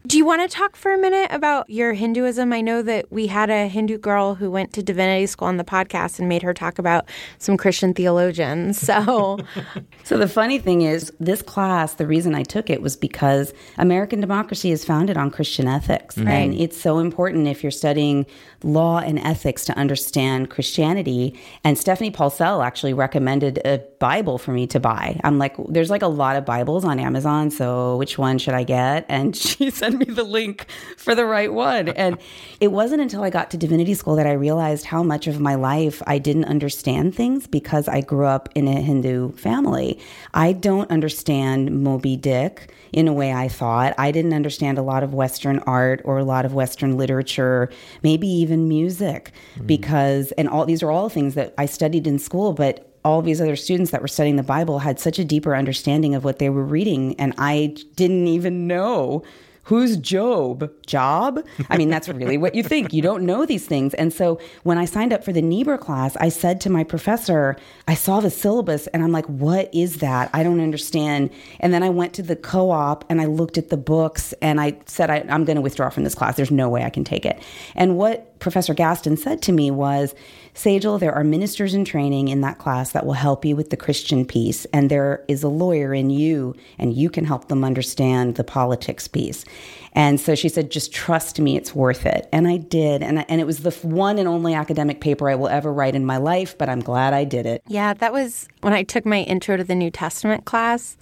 Do 0.07 0.17
you 0.17 0.25
want 0.25 0.49
to 0.49 0.57
talk 0.57 0.77
for 0.77 0.93
a 0.93 0.99
minute 0.99 1.31
about 1.31 1.69
your 1.69 1.93
Hinduism? 1.93 2.53
I 2.53 2.63
know 2.63 2.83
that 2.83 3.13
we 3.13 3.27
had 3.27 3.51
a 3.51 3.69
Hindu 3.69 3.99
girl 3.99 4.35
who 4.35 4.51
went 4.51 4.73
to 4.73 4.83
divinity 4.83 5.27
school 5.27 5.47
on 5.47 5.57
the 5.57 5.65
podcast 5.65 6.19
and 6.19 6.29
made 6.29 6.43
her 6.43 6.55
talk 6.55 6.79
about 6.79 7.07
some 7.39 7.57
Christian 7.57 7.93
theologians. 7.93 8.81
So, 8.81 9.39
So 10.05 10.19
the 10.19 10.27
funny 10.27 10.59
thing 10.59 10.83
is, 10.83 11.13
this 11.21 11.43
class, 11.43 11.95
the 11.95 12.07
reason 12.07 12.35
I 12.35 12.43
took 12.43 12.71
it 12.71 12.83
was 12.83 12.97
because 12.97 13.53
American 13.79 14.21
democracy 14.21 14.73
is 14.73 14.85
founded 14.85 15.17
on 15.17 15.31
Christian 15.31 15.69
ethics, 15.69 16.17
mm-hmm. 16.17 16.29
and 16.29 16.55
it's 16.55 16.81
so 16.81 16.99
important 16.99 17.47
if 17.47 17.63
you're 17.63 17.71
studying 17.71 18.27
law 18.65 18.99
and 18.99 19.19
ethics 19.21 19.65
to 19.67 19.77
understand 19.77 20.30
Christianity. 20.49 21.39
And 21.65 21.79
Stephanie 21.79 22.11
Paulsell 22.11 22.65
actually 22.65 22.93
recommended 22.93 23.61
a 23.65 23.79
Bible 23.99 24.39
for 24.39 24.53
me 24.53 24.67
to 24.69 24.81
buy. 24.81 25.21
I'm 25.25 25.39
like, 25.39 25.55
there's 25.69 25.91
like 25.91 26.03
a 26.03 26.09
lot 26.09 26.37
of 26.37 26.45
Bibles 26.45 26.85
on 26.85 26.99
Amazon, 26.99 27.51
so 27.51 27.97
which 27.97 28.19
one 28.19 28.39
should 28.39 28.55
I 28.55 28.65
get? 28.65 29.07
And 29.09 29.37
she 29.51 29.71
sent 29.71 29.99
me 29.99 30.07
the 30.07 30.25
link 30.25 30.67
for 30.97 31.15
the 31.15 31.25
right 31.25 31.53
one. 31.53 31.89
And 31.89 32.19
it 32.61 32.69
wasn't 32.69 33.03
until 33.03 33.23
I 33.23 33.31
got 33.31 33.51
to 33.51 33.57
divinity 33.57 33.95
school 33.95 34.17
that 34.17 34.27
I 34.27 34.33
realized 34.33 34.87
how 34.87 35.03
much 35.03 35.27
of 35.27 35.41
my 35.41 35.55
life 35.55 36.03
I 36.07 36.19
didn't 36.19 36.47
understand 36.47 37.15
things 37.15 37.47
because 37.47 37.89
I 37.89 38.01
grew 38.01 38.27
up 38.27 38.49
in 38.55 38.69
a 38.69 38.81
Hindu 38.81 39.33
family. 39.33 39.99
I 40.35 40.53
don't 40.53 40.91
understand 40.91 41.83
Moby 41.83 42.17
Dick 42.17 42.73
in 42.93 43.09
a 43.09 43.13
way 43.13 43.33
I 43.33 43.49
thought. 43.49 43.95
I 43.99 44.11
didn't 44.11 44.35
understand 44.35 44.79
a 44.79 44.83
lot 44.83 45.03
of 45.03 45.15
Western 45.15 45.59
art 45.61 46.01
or 46.05 46.19
a 46.19 46.25
lot 46.25 46.45
of 46.45 46.55
Western 46.55 46.97
literature, 46.97 47.71
maybe 48.03 48.29
even 48.29 48.69
music, 48.69 49.33
mm. 49.57 49.67
because, 49.67 50.33
and 50.33 50.49
all 50.49 50.65
these 50.65 50.83
are 50.83 50.91
all 50.91 51.09
things 51.09 51.35
that 51.35 51.55
I 51.59 51.67
studied 51.67 52.07
in 52.07 52.19
school, 52.19 52.53
but 52.53 52.87
all 53.05 53.23
these 53.23 53.41
other 53.41 53.57
students 53.57 53.91
that 53.93 54.03
were 54.03 54.09
studying 54.09 54.37
the 54.37 54.43
Bible 54.43 54.81
had 54.81 55.01
such 55.01 55.19
a 55.19 55.25
deeper 55.25 55.57
understanding 55.57 56.15
of 56.15 56.25
what 56.25 56.39
they 56.39 56.51
were 56.51 56.65
reading, 56.65 57.19
and 57.19 57.35
I 57.39 57.77
didn't 57.95 58.27
even 58.27 58.67
know 58.67 59.23
who's 59.71 59.97
Job? 59.99 60.69
Job? 60.85 61.47
I 61.69 61.79
mean, 61.79 61.91
that's 61.91 62.09
really 62.09 62.37
what 62.37 62.57
you 62.57 62.65
think. 62.65 62.93
You 62.93 63.03
don't 63.03 63.25
know 63.25 63.47
these 63.47 63.67
things. 63.67 63.95
And 63.95 64.13
so 64.13 64.41
when 64.65 64.79
I 64.79 64.85
signed 64.85 65.13
up 65.13 65.23
for 65.23 65.33
the 65.33 65.41
Niebuhr 65.41 65.79
class, 65.79 66.17
I 66.17 66.29
said 66.29 66.61
to 66.63 66.71
my 66.71 66.83
professor, 66.83 67.55
I 67.87 67.95
saw 67.95 68.19
the 68.19 68.31
syllabus 68.31 68.89
and 68.89 69.01
I'm 69.01 69.13
like, 69.13 69.27
what 69.27 69.73
is 69.73 69.99
that? 69.99 70.29
I 70.35 70.43
don't 70.43 70.59
understand. 70.59 71.31
And 71.61 71.73
then 71.73 71.85
I 71.85 71.89
went 71.89 72.15
to 72.15 72.23
the 72.23 72.35
co 72.35 72.73
op 72.73 73.05
and 73.09 73.21
I 73.21 73.27
looked 73.27 73.59
at 73.59 73.69
the 73.69 73.77
books 73.77 74.33
and 74.43 74.61
I 74.61 74.77
said, 74.87 75.09
I, 75.09 75.25
I'm 75.29 75.45
going 75.45 75.55
to 75.55 75.63
withdraw 75.63 75.89
from 75.89 76.03
this 76.03 76.17
class. 76.17 76.35
There's 76.35 76.51
no 76.51 76.69
way 76.69 76.83
I 76.83 76.91
can 76.91 77.05
take 77.05 77.25
it. 77.25 77.41
And 77.77 77.97
what 77.97 78.30
Professor 78.41 78.75
Gaston 78.75 79.17
said 79.17 79.43
to 79.43 79.53
me 79.53 79.71
was, 79.71 80.15
Sejal, 80.55 80.99
there 80.99 81.15
are 81.15 81.23
ministers 81.23 81.75
in 81.75 81.85
training 81.85 82.29
in 82.29 82.41
that 82.41 82.59
class 82.59 82.93
that 82.93 83.07
will 83.07 83.13
help 83.13 83.45
you 83.45 83.55
with 83.55 83.71
the 83.71 83.77
Christian 83.77 84.25
piece, 84.25 84.65
and 84.67 84.91
there 84.91 85.25
is 85.29 85.43
a 85.43 85.49
lawyer 85.49 85.95
in 85.95 86.11
you, 86.11 86.57
and 86.79 86.95
you 86.95 87.09
can 87.09 87.25
help 87.25 87.49
them 87.49 87.63
understand 87.63 88.35
the 88.35 88.45
politics 88.45 89.07
piece. 89.07 89.45
And 89.93 90.21
so 90.21 90.35
she 90.35 90.49
said, 90.49 90.71
just 90.71 90.93
trust 90.93 91.41
me, 91.41 91.57
it's 91.57 91.75
worth 91.75 92.07
it. 92.07 92.29
And 92.33 92.47
I 92.47 92.59
did. 92.59 93.03
And, 93.03 93.29
and 93.29 93.41
it 93.41 93.47
was 93.47 93.61
the 93.61 93.73
one 93.87 94.19
and 94.19 94.29
only 94.29 94.55
academic 94.55 95.01
paper 95.01 95.29
I 95.29 95.35
will 95.35 95.49
ever 95.49 95.73
write 95.73 95.95
in 95.95 96.07
my 96.07 96.17
life, 96.17 96.57
but 96.57 96.69
I'm 96.69 96.81
glad 96.81 97.13
I 97.13 97.25
did 97.25 97.47
it. 97.47 97.63
yeah, 97.67 97.95
that 97.95 98.13
was 98.13 98.49
when 98.61 98.73
I 98.73 98.83
took 98.83 99.05
my 99.05 99.23
Intro 99.23 99.57
to 99.57 99.65
the 99.65 99.75
New 99.75 99.91
Testament 99.91 100.45
class. 100.45 100.97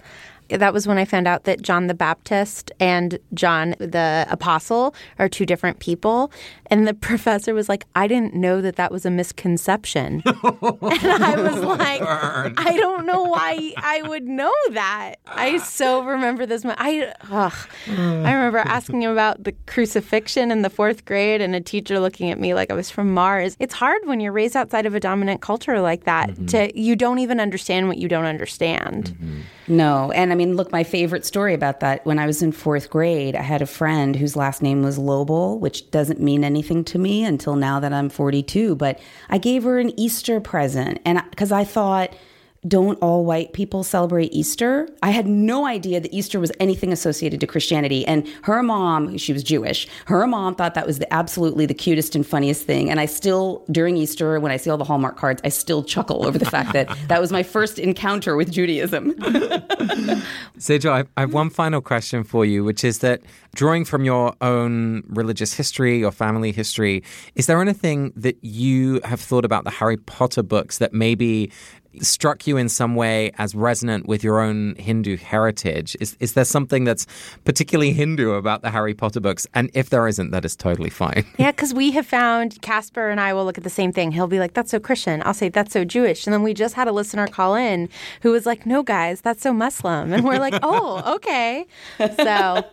That 0.49 0.73
was 0.73 0.87
when 0.87 0.97
I 0.97 1.05
found 1.05 1.27
out 1.27 1.43
that 1.45 1.61
John 1.61 1.87
the 1.87 1.93
Baptist 1.93 2.71
and 2.79 3.19
John 3.33 3.75
the 3.79 4.27
Apostle 4.29 4.93
are 5.17 5.29
two 5.29 5.45
different 5.45 5.79
people. 5.79 6.31
And 6.67 6.87
the 6.87 6.93
professor 7.09 7.53
was 7.53 7.69
like, 7.69 7.85
I 7.95 8.07
didn't 8.07 8.33
know 8.33 8.61
that 8.61 8.75
that 8.75 8.91
was 8.91 9.05
a 9.05 9.11
misconception. 9.11 10.21
and 10.25 11.23
I 11.23 11.35
was 11.37 11.61
like, 11.63 12.01
I 12.01 12.77
don't 12.77 13.05
know 13.05 13.23
why 13.23 13.73
I 13.77 14.01
would 14.03 14.27
know 14.27 14.53
that. 14.71 15.15
I 15.27 15.57
so 15.57 16.03
remember 16.03 16.45
this. 16.45 16.65
I, 16.65 17.13
ugh. 17.29 17.53
Mm. 17.85 18.25
I 18.25 18.33
remember 18.33 18.59
asking 18.59 19.03
him 19.03 19.11
about 19.11 19.43
the 19.43 19.53
crucifixion 19.67 20.51
in 20.51 20.61
the 20.61 20.69
fourth 20.69 21.05
grade 21.05 21.41
and 21.41 21.55
a 21.55 21.61
teacher 21.61 21.99
looking 21.99 22.31
at 22.31 22.39
me 22.39 22.53
like 22.53 22.71
I 22.71 22.73
was 22.73 22.89
from 22.89 23.13
Mars. 23.13 23.55
It's 23.59 23.73
hard 23.73 24.05
when 24.05 24.19
you're 24.19 24.31
raised 24.31 24.55
outside 24.55 24.85
of 24.85 24.95
a 24.95 24.99
dominant 24.99 25.41
culture 25.41 25.81
like 25.81 26.03
that 26.05 26.29
mm-hmm. 26.31 26.45
to, 26.47 26.79
you 26.79 26.95
don't 26.95 27.19
even 27.19 27.39
understand 27.39 27.87
what 27.87 27.97
you 27.97 28.07
don't 28.07 28.25
understand. 28.25 29.11
Mm-hmm. 29.11 29.41
No. 29.69 30.11
And 30.11 30.31
I 30.31 30.35
mean, 30.35 30.55
look, 30.55 30.71
my 30.71 30.83
favorite 30.83 31.25
story 31.25 31.53
about 31.53 31.79
that 31.81 32.03
when 32.03 32.17
I 32.17 32.25
was 32.25 32.41
in 32.41 32.51
fourth 32.51 32.89
grade, 32.89 33.35
I 33.35 33.43
had 33.43 33.61
a 33.61 33.67
friend 33.67 34.15
whose 34.15 34.35
last 34.35 34.63
name 34.63 34.81
was 34.81 34.97
Lobel, 34.97 35.59
which 35.59 35.91
doesn't 35.91 36.19
mean 36.19 36.43
anything 36.43 36.83
to 36.85 36.97
me 36.97 37.23
until 37.23 37.55
now 37.55 37.79
that 37.79 37.93
I'm 37.93 38.09
42. 38.09 38.75
But 38.75 38.99
I 39.29 39.37
gave 39.37 39.63
her 39.63 39.77
an 39.77 39.97
Easter 39.97 40.41
present. 40.41 40.99
And 41.05 41.21
because 41.29 41.51
I 41.51 41.63
thought, 41.63 42.11
don't 42.67 42.97
all 43.01 43.25
white 43.25 43.53
people 43.53 43.83
celebrate 43.83 44.33
Easter? 44.33 44.89
I 45.01 45.11
had 45.11 45.27
no 45.27 45.65
idea 45.65 45.99
that 45.99 46.13
Easter 46.13 46.39
was 46.39 46.51
anything 46.59 46.91
associated 46.91 47.39
to 47.39 47.47
Christianity. 47.47 48.05
And 48.05 48.27
her 48.43 48.61
mom, 48.61 49.17
she 49.17 49.31
was 49.31 49.43
Jewish, 49.43 49.87
her 50.05 50.27
mom 50.27 50.55
thought 50.55 50.73
that 50.73 50.85
was 50.85 50.99
the, 50.99 51.11
absolutely 51.13 51.65
the 51.65 51.73
cutest 51.73 52.15
and 52.15 52.25
funniest 52.25 52.65
thing. 52.65 52.89
And 52.89 52.99
I 52.99 53.05
still, 53.05 53.63
during 53.71 53.97
Easter, 53.97 54.39
when 54.39 54.51
I 54.51 54.57
see 54.57 54.69
all 54.69 54.77
the 54.77 54.83
Hallmark 54.83 55.17
cards, 55.17 55.41
I 55.43 55.49
still 55.49 55.83
chuckle 55.83 56.25
over 56.25 56.37
the 56.37 56.45
fact 56.45 56.73
that 56.73 56.89
that 57.07 57.21
was 57.21 57.31
my 57.31 57.43
first 57.43 57.79
encounter 57.79 58.35
with 58.35 58.51
Judaism. 58.51 59.13
Sejal, 60.57 60.91
I, 60.91 61.03
I 61.17 61.21
have 61.21 61.33
one 61.33 61.49
final 61.49 61.81
question 61.81 62.23
for 62.23 62.45
you, 62.45 62.63
which 62.63 62.83
is 62.83 62.99
that 62.99 63.21
drawing 63.55 63.85
from 63.85 64.03
your 64.03 64.33
own 64.41 65.03
religious 65.07 65.53
history, 65.53 65.99
your 65.99 66.11
family 66.11 66.51
history, 66.51 67.03
is 67.35 67.47
there 67.47 67.61
anything 67.61 68.11
that 68.15 68.37
you 68.43 68.99
have 69.03 69.19
thought 69.19 69.45
about 69.45 69.63
the 69.63 69.71
Harry 69.71 69.97
Potter 69.97 70.43
books 70.43 70.77
that 70.77 70.93
maybe 70.93 71.51
struck 72.01 72.47
you 72.47 72.57
in 72.57 72.69
some 72.69 72.95
way 72.95 73.31
as 73.37 73.55
resonant 73.55 74.07
with 74.07 74.23
your 74.23 74.39
own 74.39 74.75
Hindu 74.75 75.17
heritage. 75.17 75.95
Is 75.99 76.15
is 76.19 76.33
there 76.33 76.45
something 76.45 76.83
that's 76.83 77.05
particularly 77.45 77.93
Hindu 77.93 78.31
about 78.31 78.61
the 78.61 78.69
Harry 78.69 78.93
Potter 78.93 79.19
books? 79.19 79.47
And 79.53 79.69
if 79.73 79.89
there 79.89 80.07
isn't, 80.07 80.31
that 80.31 80.45
is 80.45 80.55
totally 80.55 80.89
fine. 80.89 81.25
Yeah, 81.39 81.51
because 81.51 81.73
we 81.73 81.91
have 81.91 82.05
found 82.05 82.61
Casper 82.61 83.09
and 83.09 83.19
I 83.19 83.33
will 83.33 83.45
look 83.45 83.57
at 83.57 83.63
the 83.63 83.69
same 83.69 83.93
thing. 83.93 84.11
He'll 84.11 84.27
be 84.27 84.39
like, 84.39 84.53
"That's 84.53 84.71
so 84.71 84.79
Christian." 84.79 85.21
I'll 85.25 85.33
say, 85.33 85.47
"That's 85.49 85.71
so 85.71 85.85
Jewish." 85.85 86.27
And 86.27 86.33
then 86.33 86.43
we 86.43 86.53
just 86.53 86.75
had 86.75 86.87
a 86.87 86.91
listener 86.91 87.27
call 87.27 87.55
in 87.55 87.87
who 88.21 88.31
was 88.31 88.45
like, 88.45 88.65
"No, 88.65 88.83
guys, 88.83 89.21
that's 89.21 89.41
so 89.41 89.53
Muslim." 89.53 90.11
And 90.11 90.25
we're 90.25 90.37
like, 90.37 90.59
"Oh, 90.63 91.15
okay." 91.15 91.65
So 91.97 92.65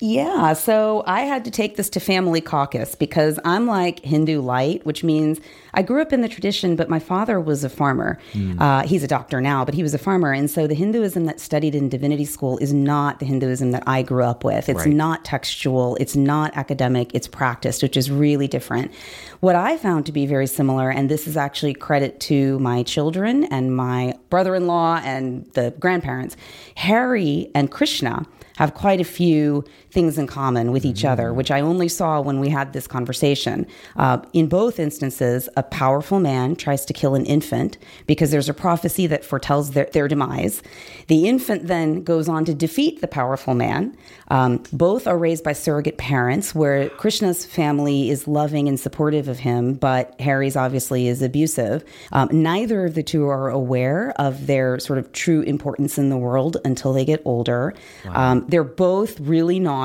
Yeah, 0.00 0.52
so 0.52 1.02
I 1.06 1.22
had 1.22 1.44
to 1.46 1.50
take 1.50 1.76
this 1.76 1.90
to 1.90 2.00
family 2.00 2.40
caucus 2.40 2.94
because 2.94 3.40
I'm 3.44 3.66
like 3.66 4.04
Hindu 4.04 4.40
light, 4.40 4.86
which 4.86 5.02
means 5.02 5.40
I 5.74 5.82
grew 5.82 6.00
up 6.00 6.12
in 6.12 6.20
the 6.20 6.28
tradition, 6.28 6.76
but 6.76 6.88
my 6.88 7.00
father 7.00 7.40
was 7.40 7.64
a 7.64 7.68
farmer. 7.68 8.16
Uh, 8.60 8.86
he's 8.86 9.02
a 9.02 9.08
doctor 9.08 9.40
now, 9.40 9.64
but 9.64 9.74
he 9.74 9.82
was 9.82 9.94
a 9.94 9.98
farmer. 9.98 10.32
And 10.32 10.48
so 10.48 10.68
the 10.68 10.74
Hinduism 10.74 11.24
that 11.24 11.40
studied 11.40 11.74
in 11.74 11.88
divinity 11.88 12.24
school 12.24 12.58
is 12.58 12.72
not 12.72 13.18
the 13.18 13.26
Hinduism 13.26 13.72
that 13.72 13.82
I 13.88 14.02
grew 14.02 14.22
up 14.22 14.44
with. 14.44 14.68
It's 14.68 14.86
Right. 14.86 14.94
not 14.94 15.24
textual, 15.24 15.96
it's 15.96 16.14
not 16.14 16.56
academic, 16.56 17.10
it's 17.12 17.26
practiced, 17.26 17.82
which 17.82 17.96
is 17.96 18.08
really 18.08 18.46
different. 18.46 18.92
What 19.40 19.56
I 19.56 19.76
found 19.76 20.06
to 20.06 20.12
be 20.12 20.26
very 20.26 20.46
similar, 20.46 20.90
and 20.90 21.08
this 21.08 21.26
is 21.26 21.36
actually 21.36 21.74
credit 21.74 22.20
to 22.20 22.58
my 22.60 22.84
children 22.84 23.44
and 23.44 23.74
my 23.74 24.14
brother 24.30 24.54
in 24.54 24.68
law 24.68 25.00
and 25.02 25.44
the 25.54 25.74
grandparents, 25.80 26.36
Harry 26.76 27.50
and 27.52 27.68
Krishna 27.70 28.24
have 28.58 28.74
quite 28.74 29.00
a 29.00 29.04
few 29.04 29.64
things 29.90 30.18
in 30.18 30.26
common 30.26 30.72
with 30.72 30.84
each 30.84 31.04
other, 31.04 31.32
which 31.32 31.50
I 31.50 31.60
only 31.60 31.88
saw 31.88 32.20
when 32.20 32.40
we 32.40 32.48
had 32.48 32.72
this 32.72 32.86
conversation. 32.86 33.66
Uh, 33.96 34.18
in 34.32 34.48
both 34.48 34.78
instances, 34.78 35.48
a 35.56 35.62
powerful 35.62 36.20
man 36.20 36.56
tries 36.56 36.84
to 36.86 36.92
kill 36.92 37.14
an 37.14 37.24
infant 37.24 37.78
because 38.06 38.30
there's 38.30 38.48
a 38.48 38.54
prophecy 38.54 39.06
that 39.06 39.24
foretells 39.24 39.72
their, 39.72 39.86
their 39.92 40.08
demise. 40.08 40.62
The 41.06 41.26
infant 41.26 41.66
then 41.66 42.02
goes 42.02 42.28
on 42.28 42.44
to 42.44 42.54
defeat 42.54 43.00
the 43.00 43.08
powerful 43.08 43.54
man. 43.54 43.96
Um, 44.28 44.62
both 44.72 45.06
are 45.06 45.16
raised 45.16 45.42
by 45.42 45.54
surrogate 45.54 45.96
parents, 45.96 46.54
where 46.54 46.88
Krishna's 46.90 47.46
family 47.46 48.10
is 48.10 48.28
loving 48.28 48.68
and 48.68 48.78
supportive 48.78 49.28
of 49.28 49.38
him, 49.38 49.74
but 49.74 50.18
Harry's 50.20 50.56
obviously 50.56 51.08
is 51.08 51.22
abusive. 51.22 51.84
Um, 52.12 52.28
neither 52.30 52.84
of 52.84 52.94
the 52.94 53.02
two 53.02 53.26
are 53.26 53.48
aware 53.48 54.12
of 54.18 54.46
their 54.46 54.78
sort 54.78 54.98
of 54.98 55.12
true 55.12 55.40
importance 55.42 55.98
in 55.98 56.10
the 56.10 56.18
world 56.18 56.58
until 56.64 56.92
they 56.92 57.04
get 57.04 57.22
older. 57.24 57.74
Um, 58.08 58.44
they're 58.48 58.64
both 58.64 59.18
really 59.20 59.58
naughty, 59.58 59.78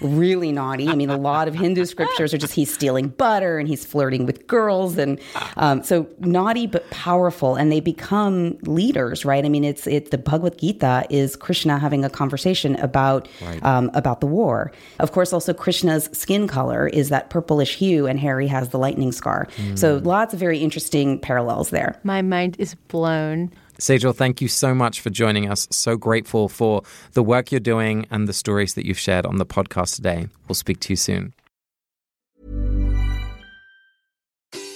really 0.00 0.52
naughty. 0.52 0.88
I 0.88 0.94
mean, 0.94 1.10
a 1.10 1.16
lot 1.16 1.48
of 1.48 1.54
Hindu 1.54 1.84
scriptures 1.84 2.32
are 2.34 2.38
just 2.38 2.54
he's 2.54 2.72
stealing 2.72 3.08
butter 3.08 3.58
and 3.58 3.68
he's 3.68 3.84
flirting 3.84 4.26
with 4.26 4.46
girls, 4.46 4.98
and 4.98 5.20
um, 5.56 5.82
so 5.82 6.06
naughty 6.18 6.66
but 6.66 6.88
powerful, 6.90 7.54
and 7.56 7.70
they 7.70 7.80
become 7.80 8.58
leaders, 8.62 9.24
right? 9.24 9.44
I 9.44 9.48
mean, 9.48 9.64
it's 9.64 9.86
it. 9.86 10.10
The 10.10 10.18
Bhagavad 10.18 10.58
Gita 10.58 11.04
is 11.10 11.36
Krishna 11.36 11.78
having 11.78 12.04
a 12.04 12.10
conversation 12.10 12.76
about 12.76 13.28
um, 13.62 13.90
about 13.94 14.20
the 14.20 14.26
war. 14.26 14.72
Of 14.98 15.12
course, 15.12 15.32
also 15.32 15.52
Krishna's 15.52 16.08
skin 16.12 16.46
color 16.48 16.88
is 16.88 17.08
that 17.10 17.30
purplish 17.30 17.76
hue, 17.76 18.06
and 18.06 18.18
Harry 18.18 18.46
has 18.48 18.70
the 18.70 18.78
lightning 18.78 19.12
scar. 19.12 19.48
So 19.74 19.96
lots 20.04 20.34
of 20.34 20.40
very 20.40 20.58
interesting 20.58 21.18
parallels 21.18 21.70
there. 21.70 21.98
my 22.02 22.22
mind 22.22 22.56
is 22.58 22.74
blown. 22.88 23.50
Sejal, 23.82 24.14
thank 24.14 24.40
you 24.40 24.46
so 24.46 24.76
much 24.76 25.00
for 25.00 25.10
joining 25.10 25.50
us. 25.50 25.66
So 25.72 25.96
grateful 25.96 26.48
for 26.48 26.82
the 27.14 27.22
work 27.22 27.50
you're 27.50 27.58
doing 27.58 28.06
and 28.12 28.28
the 28.28 28.32
stories 28.32 28.74
that 28.74 28.86
you've 28.86 28.96
shared 28.98 29.26
on 29.26 29.38
the 29.38 29.44
podcast 29.44 29.96
today. 29.96 30.28
We'll 30.46 30.54
speak 30.54 30.78
to 30.80 30.92
you 30.92 30.96
soon. 30.96 31.34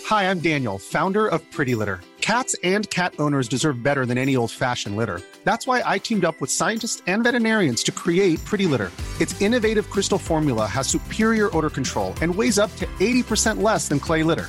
Hi, 0.07 0.29
I'm 0.29 0.41
Daniel, 0.41 0.79
founder 0.79 1.29
of 1.29 1.49
Pretty 1.53 1.77
Litter. 1.77 2.01
Cats 2.21 2.57
and 2.65 2.91
cat 2.91 3.15
owners 3.21 3.47
deserve 3.47 3.81
better 3.81 4.07
than 4.07 4.19
any 4.19 4.35
old 4.35 4.51
fashioned 4.51 4.97
litter. 4.97 5.21
That's 5.45 5.69
why 5.69 5.83
I 5.87 5.99
teamed 5.99 6.25
up 6.25 6.41
with 6.41 6.51
scientists 6.51 7.01
and 7.07 7.23
veterinarians 7.23 7.85
to 7.85 7.93
create 7.93 8.45
Pretty 8.45 8.67
Litter. 8.67 8.91
Its 9.21 9.41
innovative 9.41 9.89
crystal 9.89 10.19
formula 10.19 10.67
has 10.67 10.89
superior 10.89 11.57
odor 11.57 11.71
control 11.71 12.13
and 12.23 12.35
weighs 12.35 12.59
up 12.59 12.75
to 12.77 12.87
80% 12.99 13.63
less 13.63 13.87
than 13.87 14.01
clay 14.01 14.25
litter. 14.25 14.49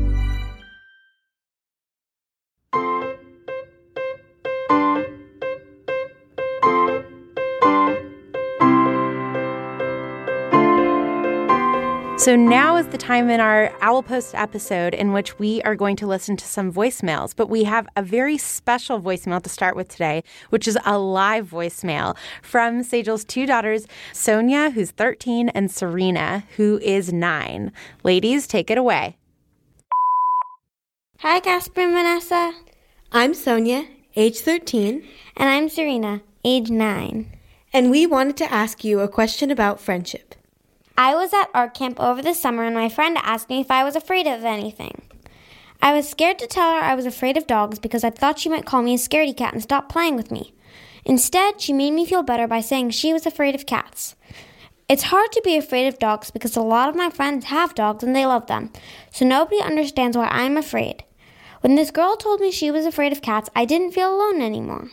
So 12.21 12.35
now 12.35 12.75
is 12.75 12.85
the 12.85 12.99
time 12.99 13.31
in 13.31 13.39
our 13.39 13.73
Owl 13.81 14.03
Post 14.03 14.35
episode 14.35 14.93
in 14.93 15.11
which 15.11 15.39
we 15.39 15.59
are 15.63 15.73
going 15.75 15.95
to 15.95 16.05
listen 16.05 16.37
to 16.37 16.45
some 16.45 16.71
voicemails. 16.71 17.35
But 17.35 17.49
we 17.49 17.63
have 17.63 17.87
a 17.95 18.03
very 18.03 18.37
special 18.37 19.01
voicemail 19.01 19.41
to 19.41 19.49
start 19.49 19.75
with 19.75 19.87
today, 19.87 20.23
which 20.51 20.67
is 20.67 20.77
a 20.85 20.99
live 20.99 21.49
voicemail 21.49 22.15
from 22.43 22.83
Sejal's 22.83 23.25
two 23.25 23.47
daughters, 23.47 23.87
Sonia, 24.13 24.69
who's 24.69 24.91
13, 24.91 25.49
and 25.49 25.71
Serena, 25.71 26.43
who 26.57 26.77
is 26.83 27.11
nine. 27.11 27.71
Ladies, 28.03 28.45
take 28.45 28.69
it 28.69 28.77
away. 28.77 29.17
Hi, 31.21 31.39
Casper 31.39 31.81
and 31.81 31.93
Vanessa. 31.93 32.53
I'm 33.11 33.33
Sonia, 33.33 33.87
age 34.15 34.41
13, 34.41 35.03
And 35.37 35.49
I'm 35.49 35.69
Serena, 35.69 36.21
age 36.45 36.69
9. 36.69 37.35
and 37.73 37.89
we 37.89 38.05
wanted 38.05 38.37
to 38.37 38.53
ask 38.53 38.83
you 38.83 38.99
a 38.99 39.07
question 39.07 39.49
about 39.49 39.79
friendship. 39.79 40.35
I 41.03 41.15
was 41.15 41.33
at 41.33 41.49
art 41.55 41.73
camp 41.73 41.99
over 41.99 42.21
the 42.21 42.35
summer 42.35 42.63
and 42.63 42.75
my 42.75 42.87
friend 42.87 43.17
asked 43.23 43.49
me 43.49 43.59
if 43.59 43.71
I 43.71 43.83
was 43.83 43.95
afraid 43.95 44.27
of 44.27 44.45
anything. 44.45 45.01
I 45.81 45.93
was 45.93 46.07
scared 46.07 46.37
to 46.37 46.45
tell 46.45 46.69
her 46.75 46.79
I 46.79 46.93
was 46.93 47.07
afraid 47.07 47.37
of 47.37 47.47
dogs 47.47 47.79
because 47.79 48.03
I 48.03 48.11
thought 48.11 48.37
she 48.37 48.49
might 48.49 48.67
call 48.67 48.83
me 48.83 48.93
a 48.93 48.97
scaredy 48.99 49.35
cat 49.35 49.51
and 49.51 49.63
stop 49.63 49.89
playing 49.89 50.15
with 50.15 50.29
me. 50.29 50.53
Instead, 51.03 51.59
she 51.59 51.73
made 51.73 51.93
me 51.93 52.05
feel 52.05 52.21
better 52.21 52.47
by 52.47 52.61
saying 52.61 52.91
she 52.91 53.13
was 53.13 53.25
afraid 53.25 53.55
of 53.55 53.65
cats. 53.65 54.15
It's 54.87 55.09
hard 55.09 55.31
to 55.31 55.41
be 55.43 55.57
afraid 55.57 55.87
of 55.87 55.97
dogs 55.97 56.29
because 56.29 56.55
a 56.55 56.61
lot 56.61 56.87
of 56.87 56.95
my 56.95 57.09
friends 57.09 57.45
have 57.45 57.73
dogs 57.73 58.03
and 58.03 58.15
they 58.15 58.27
love 58.27 58.45
them, 58.45 58.71
so 59.09 59.25
nobody 59.25 59.59
understands 59.59 60.15
why 60.15 60.27
I'm 60.27 60.55
afraid. 60.55 61.03
When 61.61 61.73
this 61.73 61.89
girl 61.89 62.15
told 62.15 62.41
me 62.41 62.51
she 62.51 62.69
was 62.69 62.85
afraid 62.85 63.11
of 63.11 63.23
cats, 63.23 63.49
I 63.55 63.65
didn't 63.65 63.93
feel 63.93 64.13
alone 64.13 64.39
anymore. 64.39 64.91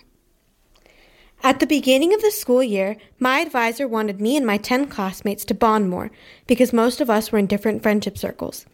At 1.42 1.60
the 1.60 1.66
beginning 1.66 2.12
of 2.12 2.20
the 2.20 2.32
school 2.32 2.62
year, 2.62 2.96
my 3.18 3.38
advisor 3.38 3.86
wanted 3.86 4.20
me 4.20 4.36
and 4.36 4.44
my 4.44 4.56
10 4.58 4.88
classmates 4.88 5.44
to 5.46 5.54
bond 5.54 5.88
more 5.88 6.10
because 6.46 6.72
most 6.72 7.00
of 7.00 7.08
us 7.08 7.30
were 7.30 7.38
in 7.38 7.46
different 7.46 7.82
friendship 7.82 8.18
circles. 8.18 8.66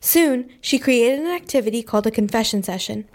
Soon, 0.00 0.50
she 0.60 0.78
created 0.78 1.18
an 1.18 1.26
activity 1.26 1.82
called 1.82 2.06
a 2.06 2.10
confession 2.10 2.62
session. 2.62 3.06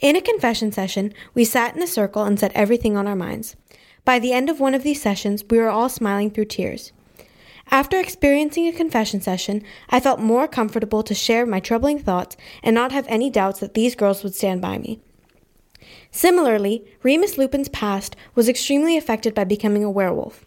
In 0.00 0.16
a 0.16 0.20
confession 0.20 0.72
session, 0.72 1.14
we 1.34 1.44
sat 1.44 1.76
in 1.76 1.82
a 1.82 1.86
circle 1.86 2.24
and 2.24 2.38
said 2.38 2.52
everything 2.54 2.96
on 2.96 3.06
our 3.06 3.16
minds. 3.16 3.54
By 4.04 4.18
the 4.18 4.32
end 4.32 4.50
of 4.50 4.58
one 4.58 4.74
of 4.74 4.82
these 4.82 5.00
sessions, 5.00 5.44
we 5.48 5.58
were 5.58 5.68
all 5.68 5.88
smiling 5.88 6.30
through 6.30 6.46
tears. 6.46 6.92
After 7.70 8.00
experiencing 8.00 8.66
a 8.66 8.72
confession 8.72 9.20
session, 9.20 9.62
I 9.90 10.00
felt 10.00 10.20
more 10.20 10.48
comfortable 10.48 11.02
to 11.02 11.14
share 11.14 11.44
my 11.44 11.60
troubling 11.60 11.98
thoughts 11.98 12.36
and 12.62 12.74
not 12.74 12.92
have 12.92 13.06
any 13.08 13.28
doubts 13.28 13.60
that 13.60 13.74
these 13.74 13.94
girls 13.94 14.24
would 14.24 14.34
stand 14.34 14.62
by 14.62 14.78
me. 14.78 15.00
Similarly, 16.10 16.84
Remus 17.02 17.38
Lupin's 17.38 17.68
past 17.68 18.16
was 18.34 18.48
extremely 18.48 18.96
affected 18.96 19.34
by 19.34 19.44
becoming 19.44 19.84
a 19.84 19.90
werewolf. 19.90 20.44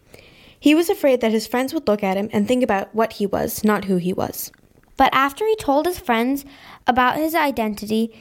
He 0.60 0.76
was 0.76 0.90
afraid 0.90 1.22
that 1.22 1.32
his 1.32 1.48
friends 1.48 1.74
would 1.74 1.88
look 1.88 2.04
at 2.04 2.18
him 2.18 2.30
and 2.32 2.48
think 2.48 2.64
about 2.64 2.94
what 2.94 3.14
he 3.14 3.26
was, 3.26 3.64
not 3.64 3.86
who 3.86 3.98
he 3.98 4.14
was. 4.14 4.52
But 4.98 5.14
after 5.14 5.46
he 5.46 5.56
told 5.56 5.86
his 5.86 6.00
friends 6.00 6.46
about 6.86 7.18
his 7.18 7.34
identity, 7.34 8.14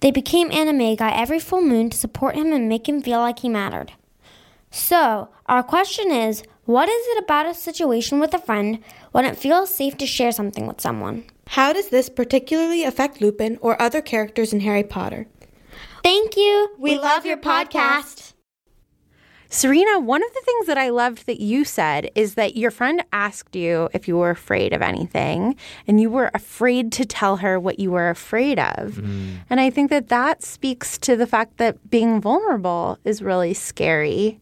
they 0.00 0.10
became 0.10 0.50
Animagi 0.50 1.00
every 1.00 1.40
full 1.40 1.62
moon 1.62 1.90
to 1.90 1.96
support 1.96 2.36
him 2.36 2.52
and 2.52 2.68
make 2.68 2.88
him 2.88 3.02
feel 3.02 3.18
like 3.18 3.40
he 3.40 3.48
mattered. 3.48 3.92
So, 4.70 5.28
our 5.46 5.62
question 5.62 6.10
is 6.10 6.42
what 6.66 6.88
is 6.88 7.06
it 7.08 7.24
about 7.24 7.46
a 7.46 7.54
situation 7.54 8.20
with 8.20 8.32
a 8.34 8.38
friend 8.38 8.78
when 9.12 9.24
it 9.24 9.36
feels 9.36 9.74
safe 9.74 9.96
to 9.98 10.06
share 10.06 10.32
something 10.32 10.66
with 10.66 10.80
someone? 10.80 11.24
How 11.48 11.72
does 11.72 11.88
this 11.88 12.08
particularly 12.08 12.84
affect 12.84 13.20
Lupin 13.20 13.58
or 13.60 13.80
other 13.80 14.00
characters 14.00 14.52
in 14.52 14.60
Harry 14.60 14.82
Potter? 14.84 15.26
Thank 16.04 16.36
you. 16.36 16.68
We 16.78 16.98
love 16.98 17.24
your 17.24 17.38
podcast. 17.38 18.34
Serena, 19.48 20.00
one 20.00 20.22
of 20.22 20.34
the 20.34 20.42
things 20.44 20.66
that 20.66 20.76
I 20.76 20.90
loved 20.90 21.24
that 21.26 21.40
you 21.40 21.64
said 21.64 22.10
is 22.14 22.34
that 22.34 22.58
your 22.58 22.70
friend 22.70 23.02
asked 23.12 23.56
you 23.56 23.88
if 23.94 24.06
you 24.06 24.18
were 24.18 24.28
afraid 24.28 24.74
of 24.74 24.82
anything, 24.82 25.56
and 25.86 25.98
you 25.98 26.10
were 26.10 26.30
afraid 26.34 26.92
to 26.92 27.06
tell 27.06 27.38
her 27.38 27.58
what 27.58 27.78
you 27.78 27.90
were 27.90 28.10
afraid 28.10 28.58
of. 28.58 28.96
Mm. 28.96 29.38
And 29.48 29.60
I 29.60 29.70
think 29.70 29.88
that 29.88 30.08
that 30.08 30.42
speaks 30.42 30.98
to 30.98 31.16
the 31.16 31.26
fact 31.26 31.56
that 31.56 31.88
being 31.88 32.20
vulnerable 32.20 32.98
is 33.04 33.22
really 33.22 33.54
scary. 33.54 34.40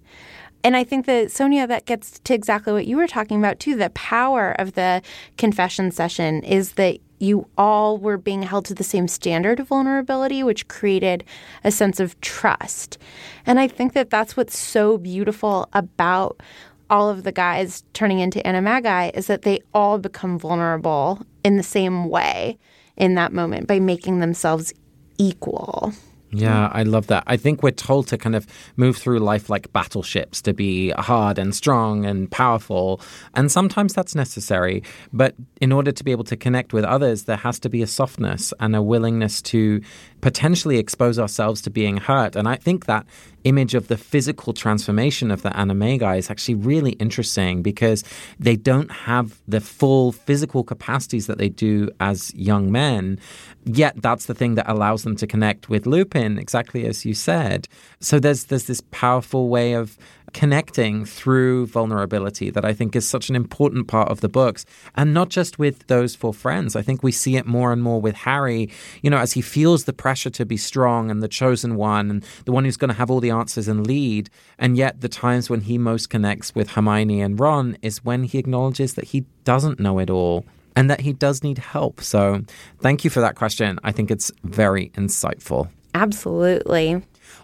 And 0.64 0.76
I 0.76 0.82
think 0.82 1.06
that, 1.06 1.30
Sonia, 1.30 1.68
that 1.68 1.86
gets 1.86 2.18
to 2.20 2.34
exactly 2.34 2.72
what 2.72 2.86
you 2.86 2.96
were 2.96 3.06
talking 3.06 3.38
about, 3.38 3.60
too. 3.60 3.76
The 3.76 3.90
power 3.90 4.52
of 4.58 4.72
the 4.72 5.00
confession 5.38 5.92
session 5.92 6.42
is 6.42 6.72
that 6.72 6.98
you 7.22 7.46
all 7.56 7.98
were 7.98 8.18
being 8.18 8.42
held 8.42 8.64
to 8.66 8.74
the 8.74 8.82
same 8.82 9.06
standard 9.06 9.60
of 9.60 9.68
vulnerability, 9.68 10.42
which 10.42 10.66
created 10.66 11.22
a 11.62 11.70
sense 11.70 12.00
of 12.00 12.20
trust. 12.20 12.98
And 13.46 13.60
I 13.60 13.68
think 13.68 13.92
that 13.92 14.10
that's 14.10 14.36
what's 14.36 14.58
so 14.58 14.98
beautiful 14.98 15.68
about 15.72 16.42
all 16.90 17.08
of 17.08 17.22
the 17.22 17.32
guys 17.32 17.84
turning 17.94 18.18
into 18.18 18.40
Animagi 18.40 19.14
is 19.14 19.28
that 19.28 19.42
they 19.42 19.60
all 19.72 19.98
become 19.98 20.38
vulnerable 20.38 21.24
in 21.44 21.56
the 21.56 21.62
same 21.62 22.08
way 22.08 22.58
in 22.96 23.14
that 23.14 23.32
moment 23.32 23.66
by 23.68 23.78
making 23.78 24.18
themselves 24.18 24.74
equal. 25.16 25.92
Yeah, 26.32 26.68
mm. 26.68 26.70
I 26.72 26.82
love 26.82 27.08
that. 27.08 27.24
I 27.26 27.36
think 27.36 27.62
we're 27.62 27.70
told 27.70 28.08
to 28.08 28.18
kind 28.18 28.34
of 28.34 28.46
move 28.76 28.96
through 28.96 29.18
life 29.18 29.50
like 29.50 29.72
battleships, 29.72 30.40
to 30.42 30.54
be 30.54 30.90
hard 30.90 31.38
and 31.38 31.54
strong 31.54 32.06
and 32.06 32.30
powerful. 32.30 33.00
And 33.34 33.52
sometimes 33.52 33.92
that's 33.92 34.14
necessary. 34.14 34.82
But 35.12 35.34
in 35.60 35.72
order 35.72 35.92
to 35.92 36.04
be 36.04 36.10
able 36.10 36.24
to 36.24 36.36
connect 36.36 36.72
with 36.72 36.84
others, 36.84 37.24
there 37.24 37.36
has 37.36 37.60
to 37.60 37.68
be 37.68 37.82
a 37.82 37.86
softness 37.86 38.54
and 38.60 38.74
a 38.74 38.82
willingness 38.82 39.42
to 39.42 39.82
potentially 40.22 40.78
expose 40.78 41.18
ourselves 41.18 41.60
to 41.60 41.68
being 41.68 41.98
hurt. 41.98 42.34
And 42.36 42.48
I 42.48 42.56
think 42.56 42.86
that 42.86 43.04
image 43.44 43.74
of 43.74 43.88
the 43.88 43.96
physical 43.96 44.52
transformation 44.52 45.32
of 45.32 45.42
the 45.42 45.50
Animagi 45.50 46.16
is 46.16 46.30
actually 46.30 46.54
really 46.54 46.92
interesting 46.92 47.60
because 47.60 48.04
they 48.38 48.54
don't 48.54 48.90
have 48.90 49.40
the 49.48 49.60
full 49.60 50.12
physical 50.12 50.62
capacities 50.62 51.26
that 51.26 51.38
they 51.38 51.48
do 51.48 51.90
as 51.98 52.32
young 52.34 52.70
men. 52.70 53.18
Yet 53.64 54.00
that's 54.00 54.26
the 54.26 54.34
thing 54.34 54.54
that 54.54 54.70
allows 54.70 55.02
them 55.02 55.16
to 55.16 55.26
connect 55.26 55.68
with 55.68 55.86
Lupin, 55.86 56.38
exactly 56.38 56.86
as 56.86 57.04
you 57.04 57.14
said. 57.14 57.66
So 58.00 58.20
there's 58.20 58.44
there's 58.44 58.66
this 58.66 58.82
powerful 58.92 59.48
way 59.48 59.72
of 59.72 59.98
connecting 60.32 61.04
through 61.04 61.66
vulnerability 61.66 62.50
that 62.50 62.64
I 62.64 62.72
think 62.72 62.96
is 62.96 63.06
such 63.06 63.28
an 63.28 63.36
important 63.36 63.88
part 63.88 64.08
of 64.08 64.20
the 64.20 64.28
books. 64.28 64.64
And 64.94 65.14
not 65.14 65.28
just 65.28 65.58
with 65.58 65.86
those 65.86 66.14
four 66.14 66.34
friends. 66.34 66.76
I 66.76 66.82
think 66.82 67.02
we 67.02 67.12
see 67.12 67.36
it 67.36 67.46
more 67.46 67.72
and 67.72 67.82
more 67.82 68.00
with 68.00 68.14
Harry, 68.14 68.70
you 69.02 69.10
know, 69.10 69.18
as 69.18 69.32
he 69.32 69.40
feels 69.40 69.84
the 69.84 69.92
pressure 69.92 70.30
to 70.30 70.44
be 70.44 70.56
strong 70.56 71.10
and 71.10 71.22
the 71.22 71.28
chosen 71.28 71.76
one 71.76 72.10
and 72.10 72.24
the 72.44 72.52
one 72.52 72.64
who's 72.64 72.76
going 72.76 72.90
to 72.90 72.96
have 72.96 73.10
all 73.10 73.20
the 73.20 73.30
answers 73.30 73.68
and 73.68 73.86
lead. 73.86 74.30
And 74.58 74.76
yet, 74.76 75.00
the 75.00 75.08
times 75.08 75.50
when 75.50 75.62
he 75.62 75.78
most 75.78 76.10
connects 76.10 76.54
with 76.54 76.70
Hermione 76.70 77.20
and 77.20 77.38
Ron 77.38 77.76
is 77.82 78.04
when 78.04 78.24
he 78.24 78.38
acknowledges 78.38 78.94
that 78.94 79.06
he 79.06 79.24
doesn't 79.44 79.80
know 79.80 79.98
it 79.98 80.10
all 80.10 80.44
and 80.74 80.88
that 80.88 81.00
he 81.00 81.12
does 81.12 81.42
need 81.42 81.58
help. 81.58 82.00
So, 82.00 82.42
thank 82.80 83.04
you 83.04 83.10
for 83.10 83.20
that 83.20 83.36
question. 83.36 83.78
I 83.84 83.92
think 83.92 84.10
it's 84.10 84.30
very 84.42 84.90
insightful. 84.90 85.68
Absolutely. 85.94 87.02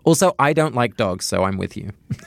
Also, 0.08 0.34
I 0.38 0.54
don't 0.54 0.74
like 0.74 0.96
dogs, 0.96 1.26
so 1.26 1.44
I'm 1.44 1.58
with 1.58 1.76
you. 1.76 1.90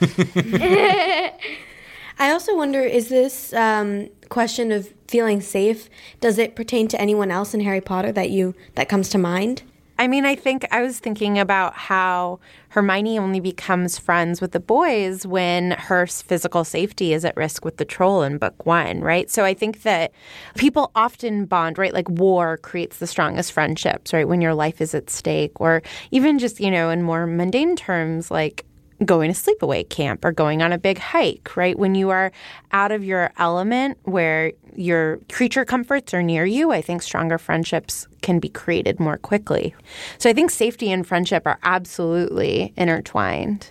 I 2.16 2.30
also 2.30 2.56
wonder 2.56 2.80
is 2.80 3.08
this 3.08 3.52
um, 3.54 4.08
question 4.28 4.70
of 4.70 4.94
feeling 5.08 5.40
safe, 5.40 5.90
does 6.20 6.38
it 6.38 6.54
pertain 6.54 6.86
to 6.86 7.00
anyone 7.00 7.32
else 7.32 7.54
in 7.54 7.60
Harry 7.62 7.80
Potter 7.80 8.12
that 8.12 8.30
you 8.30 8.54
that 8.76 8.88
comes 8.88 9.08
to 9.08 9.18
mind? 9.18 9.64
I 9.98 10.08
mean, 10.08 10.24
I 10.24 10.34
think 10.34 10.66
I 10.70 10.82
was 10.82 10.98
thinking 10.98 11.38
about 11.38 11.74
how 11.74 12.40
Hermione 12.70 13.18
only 13.18 13.40
becomes 13.40 13.98
friends 13.98 14.40
with 14.40 14.52
the 14.52 14.60
boys 14.60 15.26
when 15.26 15.72
her 15.72 16.06
physical 16.06 16.64
safety 16.64 17.12
is 17.12 17.24
at 17.24 17.36
risk 17.36 17.64
with 17.64 17.76
the 17.76 17.84
troll 17.84 18.22
in 18.22 18.38
book 18.38 18.66
one, 18.66 19.00
right? 19.00 19.30
So 19.30 19.44
I 19.44 19.54
think 19.54 19.82
that 19.82 20.12
people 20.56 20.90
often 20.94 21.44
bond, 21.44 21.78
right? 21.78 21.92
Like 21.92 22.08
war 22.08 22.56
creates 22.56 22.98
the 22.98 23.06
strongest 23.06 23.52
friendships, 23.52 24.12
right? 24.12 24.26
When 24.26 24.40
your 24.40 24.54
life 24.54 24.80
is 24.80 24.94
at 24.94 25.10
stake, 25.10 25.60
or 25.60 25.82
even 26.10 26.38
just, 26.38 26.58
you 26.58 26.70
know, 26.70 26.90
in 26.90 27.02
more 27.02 27.26
mundane 27.26 27.76
terms, 27.76 28.30
like 28.30 28.64
going 29.04 29.32
to 29.32 29.38
sleepaway 29.38 29.88
camp 29.88 30.24
or 30.24 30.32
going 30.32 30.62
on 30.62 30.72
a 30.72 30.78
big 30.78 30.98
hike, 30.98 31.56
right? 31.56 31.78
When 31.78 31.94
you 31.94 32.10
are 32.10 32.32
out 32.72 32.92
of 32.92 33.04
your 33.04 33.30
element 33.38 33.98
where 34.04 34.52
your 34.74 35.18
creature 35.30 35.64
comforts 35.64 36.14
are 36.14 36.22
near 36.22 36.44
you, 36.44 36.72
I 36.72 36.80
think 36.82 37.02
stronger 37.02 37.38
friendships 37.38 38.06
can 38.22 38.38
be 38.38 38.48
created 38.48 39.00
more 39.00 39.18
quickly. 39.18 39.74
So 40.18 40.30
I 40.30 40.32
think 40.32 40.50
safety 40.50 40.90
and 40.90 41.06
friendship 41.06 41.46
are 41.46 41.58
absolutely 41.62 42.72
intertwined. 42.76 43.70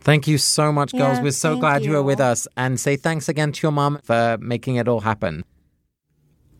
Thank 0.00 0.26
you 0.26 0.36
so 0.38 0.72
much, 0.72 0.92
girls. 0.92 1.18
Yeah, 1.18 1.22
We're 1.22 1.30
so 1.30 1.56
glad 1.56 1.84
you. 1.84 1.90
you. 1.90 1.96
were 1.96 2.02
with 2.02 2.20
us. 2.20 2.48
And 2.56 2.80
say 2.80 2.96
thanks 2.96 3.28
again 3.28 3.52
to 3.52 3.62
your 3.62 3.72
mom 3.72 3.98
for 4.02 4.36
making 4.40 4.76
it 4.76 4.88
all 4.88 5.00
happen. 5.00 5.44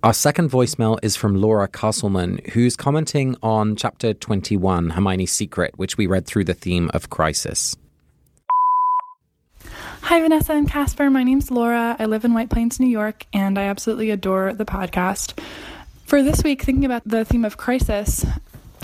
Our 0.05 0.12
second 0.12 0.51
voicemail 0.51 0.98
is 1.03 1.14
from 1.14 1.37
Laura 1.37 1.68
Castleman, 1.68 2.40
who's 2.53 2.77
commenting 2.77 3.37
on 3.42 3.77
chapter 3.77 4.12
21, 4.14 4.90
Hermione's 4.90 5.31
Secret, 5.31 5.75
which 5.77 5.96
we 5.96 6.09
read 6.09 6.27
through 6.27 6.44
the 6.44 6.55
theme 6.55 6.90
of 6.92 7.11
crisis. 7.11 7.77
Hi, 10.12 10.20
Vanessa 10.20 10.53
and 10.53 10.68
Casper. 10.68 11.09
My 11.09 11.25
name's 11.25 11.51
Laura. 11.51 11.96
I 11.98 12.05
live 12.05 12.27
in 12.27 12.35
White 12.35 12.51
Plains, 12.51 12.79
New 12.79 12.87
York, 12.87 13.25
and 13.33 13.59
I 13.59 13.62
absolutely 13.62 14.11
adore 14.11 14.53
the 14.53 14.66
podcast. 14.66 15.42
For 16.05 16.22
this 16.22 16.44
week, 16.44 16.61
thinking 16.61 16.85
about 16.85 17.01
the 17.07 17.25
theme 17.25 17.46
of 17.46 17.57
crisis, 17.57 18.22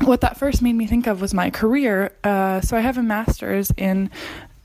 what 0.05 0.23
that 0.23 0.39
first 0.39 0.63
made 0.63 0.73
me 0.73 0.87
think 0.87 1.07
of 1.07 1.21
was 1.21 1.35
my 1.35 1.51
career. 1.51 2.13
Uh, 2.25 2.63
so 2.63 2.79
I 2.79 2.81
have 2.81 2.97
a 2.97 3.03
master's 3.03 3.71
in 3.77 4.09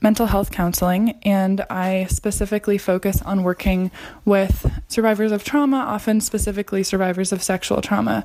mental 0.00 0.24
health 0.24 0.52
counseling, 0.52 1.18
and 1.22 1.60
I 1.68 2.06
specifically 2.06 2.78
focus 2.78 3.20
on 3.20 3.42
working 3.42 3.90
with 4.24 4.80
survivors 4.88 5.32
of 5.32 5.44
trauma, 5.44 5.76
often 5.76 6.22
specifically 6.22 6.82
survivors 6.82 7.30
of 7.30 7.42
sexual 7.42 7.82
trauma. 7.82 8.24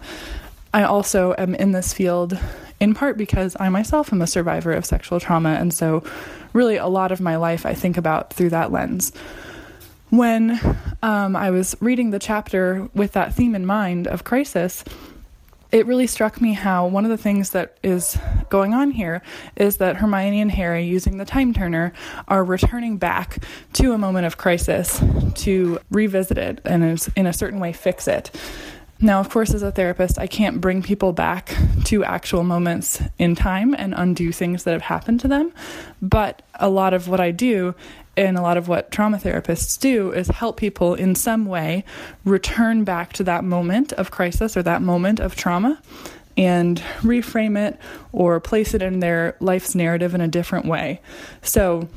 I 0.74 0.84
also 0.84 1.34
am 1.38 1.56
in 1.56 1.72
this 1.72 1.94
field 1.94 2.38
in 2.80 2.94
part 2.94 3.18
because 3.18 3.58
I 3.60 3.70
myself 3.70 4.14
am 4.14 4.22
a 4.22 4.28
survivor 4.28 4.72
of 4.72 4.86
sexual 4.86 5.20
trauma, 5.20 5.50
and 5.50 5.74
so 5.74 6.04
really 6.54 6.78
a 6.78 6.88
lot 6.88 7.12
of 7.12 7.20
my 7.20 7.36
life 7.36 7.66
I 7.66 7.74
think 7.74 7.98
about 7.98 8.34
through 8.34 8.50
that 8.50 8.72
lens. 8.72 9.12
When 10.10 10.60
um, 11.04 11.36
I 11.36 11.52
was 11.52 11.76
reading 11.82 12.12
the 12.12 12.20
chapter 12.20 12.90
with 12.96 13.14
that 13.14 13.34
theme 13.34 13.54
in 13.54 13.66
mind 13.66 14.08
of 14.08 14.24
crisis, 14.24 14.84
it 15.72 15.86
really 15.86 16.08
struck 16.08 16.42
me 16.42 16.54
how 16.54 16.88
one 16.88 17.06
of 17.06 17.12
the 17.12 17.18
things 17.18 17.52
that 17.52 17.78
is 17.84 18.18
going 18.50 18.74
on 18.74 18.90
here 18.90 19.22
is 19.56 19.78
that 19.78 19.98
Hermione 19.98 20.42
and 20.42 20.52
Harry, 20.52 20.86
using 20.86 21.18
the 21.18 21.26
time 21.26 21.54
turner, 21.54 21.94
are 22.28 22.44
returning 22.44 22.98
back 22.98 23.44
to 23.74 23.92
a 23.92 23.98
moment 24.00 24.26
of 24.26 24.38
crisis 24.38 25.00
to 25.36 25.80
revisit 25.92 26.40
it 26.40 26.60
and 26.66 27.08
in 27.16 27.28
a 27.28 27.34
certain 27.34 27.60
way 27.60 27.72
fix 27.72 28.08
it. 28.08 28.32
Now, 29.02 29.22
of 29.22 29.30
course, 29.30 29.54
as 29.54 29.64
a 29.64 29.72
therapist, 29.72 30.20
I 30.20 30.28
can't 30.28 30.60
bring 30.60 30.82
people 30.82 31.14
back 31.14 31.56
to 31.86 32.04
actual 32.04 32.44
moments 32.44 33.02
in 33.18 33.34
time 33.34 33.74
and 33.74 33.94
undo 33.96 34.34
things 34.34 34.66
that 34.66 34.74
have 34.74 34.82
happened 34.82 35.22
to 35.22 35.30
them. 35.30 35.54
But 36.02 36.42
a 36.56 36.70
lot 36.70 36.94
of 36.94 37.08
what 37.08 37.22
I 37.22 37.32
do 37.32 37.76
and 38.18 38.38
a 38.38 38.42
lot 38.42 38.58
of 38.58 38.68
what 38.68 38.92
trauma 38.92 39.18
therapists 39.18 39.80
do 39.80 40.12
is 40.12 40.28
help 40.28 40.58
people 40.58 40.96
in 40.96 41.16
some 41.16 41.46
way 41.46 41.86
return 42.26 42.84
back 42.84 43.14
to 43.14 43.24
that 43.24 43.46
moment 43.46 43.94
of 43.94 44.12
crisis 44.12 44.58
or 44.58 44.64
that 44.64 44.82
moment 44.82 45.22
of 45.22 45.34
trauma 45.34 45.82
and 46.36 46.80
reframe 47.00 47.58
it 47.58 47.80
or 48.12 48.40
place 48.42 48.74
it 48.74 48.82
in 48.82 49.00
their 49.00 49.38
life's 49.40 49.76
narrative 49.76 50.14
in 50.14 50.20
a 50.20 50.28
different 50.28 50.66
way. 50.66 51.00
So, 51.42 51.88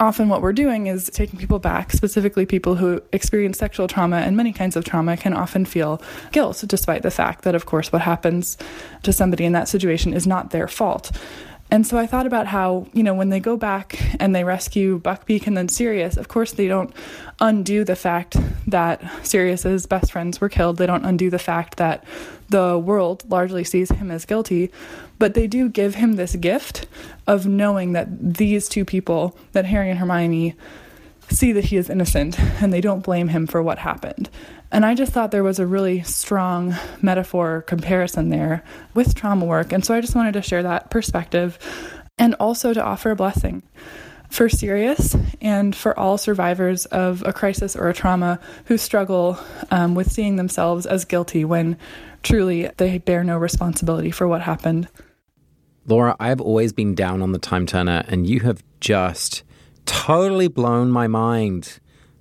often 0.00 0.28
what 0.28 0.42
we're 0.42 0.52
doing 0.52 0.86
is 0.86 1.10
taking 1.12 1.38
people 1.38 1.58
back, 1.58 1.92
specifically 1.92 2.46
people 2.46 2.74
who 2.74 3.00
experience 3.12 3.58
sexual 3.58 3.88
trauma 3.88 4.16
and 4.16 4.36
many 4.36 4.52
kinds 4.52 4.76
of 4.76 4.84
trauma 4.84 5.16
can 5.16 5.32
often 5.32 5.64
feel 5.64 6.02
guilt, 6.32 6.64
despite 6.66 7.02
the 7.02 7.10
fact 7.10 7.44
that, 7.44 7.54
of 7.54 7.66
course, 7.66 7.92
what 7.92 8.02
happens 8.02 8.58
to 9.02 9.12
somebody 9.12 9.44
in 9.44 9.52
that 9.52 9.68
situation 9.68 10.12
is 10.12 10.26
not 10.26 10.50
their 10.50 10.68
fault. 10.68 11.10
And 11.70 11.86
so 11.86 11.98
I 11.98 12.06
thought 12.06 12.26
about 12.26 12.46
how, 12.46 12.86
you 12.92 13.02
know, 13.02 13.14
when 13.14 13.28
they 13.30 13.40
go 13.40 13.56
back 13.56 13.98
and 14.20 14.34
they 14.34 14.44
rescue 14.44 15.00
Buckbeak 15.00 15.46
and 15.46 15.56
then 15.56 15.68
Sirius, 15.68 16.16
of 16.16 16.28
course 16.28 16.52
they 16.52 16.68
don't 16.68 16.94
undo 17.40 17.84
the 17.84 17.96
fact 17.96 18.36
that 18.68 19.02
Sirius's 19.26 19.86
best 19.86 20.12
friends 20.12 20.40
were 20.40 20.48
killed. 20.48 20.76
They 20.76 20.86
don't 20.86 21.04
undo 21.04 21.28
the 21.28 21.40
fact 21.40 21.76
that 21.78 22.04
the 22.48 22.78
world 22.78 23.28
largely 23.28 23.64
sees 23.64 23.90
him 23.90 24.10
as 24.12 24.24
guilty, 24.24 24.70
but 25.18 25.34
they 25.34 25.48
do 25.48 25.68
give 25.68 25.96
him 25.96 26.12
this 26.12 26.36
gift 26.36 26.86
of 27.26 27.46
knowing 27.46 27.92
that 27.92 28.34
these 28.36 28.68
two 28.68 28.84
people, 28.84 29.36
that 29.52 29.64
Harry 29.64 29.90
and 29.90 29.98
Hermione, 29.98 30.54
see 31.28 31.50
that 31.50 31.64
he 31.64 31.76
is 31.76 31.90
innocent 31.90 32.38
and 32.62 32.72
they 32.72 32.80
don't 32.80 33.02
blame 33.02 33.28
him 33.28 33.48
for 33.48 33.60
what 33.60 33.78
happened. 33.78 34.30
And 34.76 34.84
I 34.84 34.94
just 34.94 35.10
thought 35.10 35.30
there 35.30 35.42
was 35.42 35.58
a 35.58 35.66
really 35.66 36.02
strong 36.02 36.76
metaphor 37.00 37.62
comparison 37.62 38.28
there 38.28 38.62
with 38.92 39.14
trauma 39.14 39.46
work. 39.46 39.72
And 39.72 39.82
so 39.82 39.94
I 39.94 40.02
just 40.02 40.14
wanted 40.14 40.34
to 40.34 40.42
share 40.42 40.62
that 40.64 40.90
perspective 40.90 41.58
and 42.18 42.34
also 42.34 42.74
to 42.74 42.84
offer 42.84 43.10
a 43.10 43.16
blessing 43.16 43.62
for 44.28 44.50
Sirius 44.50 45.16
and 45.40 45.74
for 45.74 45.98
all 45.98 46.18
survivors 46.18 46.84
of 46.84 47.22
a 47.24 47.32
crisis 47.32 47.74
or 47.74 47.88
a 47.88 47.94
trauma 47.94 48.38
who 48.66 48.76
struggle 48.76 49.38
um, 49.70 49.94
with 49.94 50.12
seeing 50.12 50.36
themselves 50.36 50.84
as 50.84 51.06
guilty 51.06 51.42
when 51.42 51.78
truly 52.22 52.70
they 52.76 52.98
bear 52.98 53.24
no 53.24 53.38
responsibility 53.38 54.10
for 54.10 54.28
what 54.28 54.42
happened. 54.42 54.88
Laura, 55.86 56.14
I've 56.20 56.42
always 56.42 56.74
been 56.74 56.94
down 56.94 57.22
on 57.22 57.32
the 57.32 57.38
time 57.38 57.64
turner, 57.64 58.04
and 58.08 58.28
you 58.28 58.40
have 58.40 58.62
just 58.80 59.42
totally 59.86 60.48
blown 60.48 60.90
my 60.90 61.06
mind. 61.06 61.80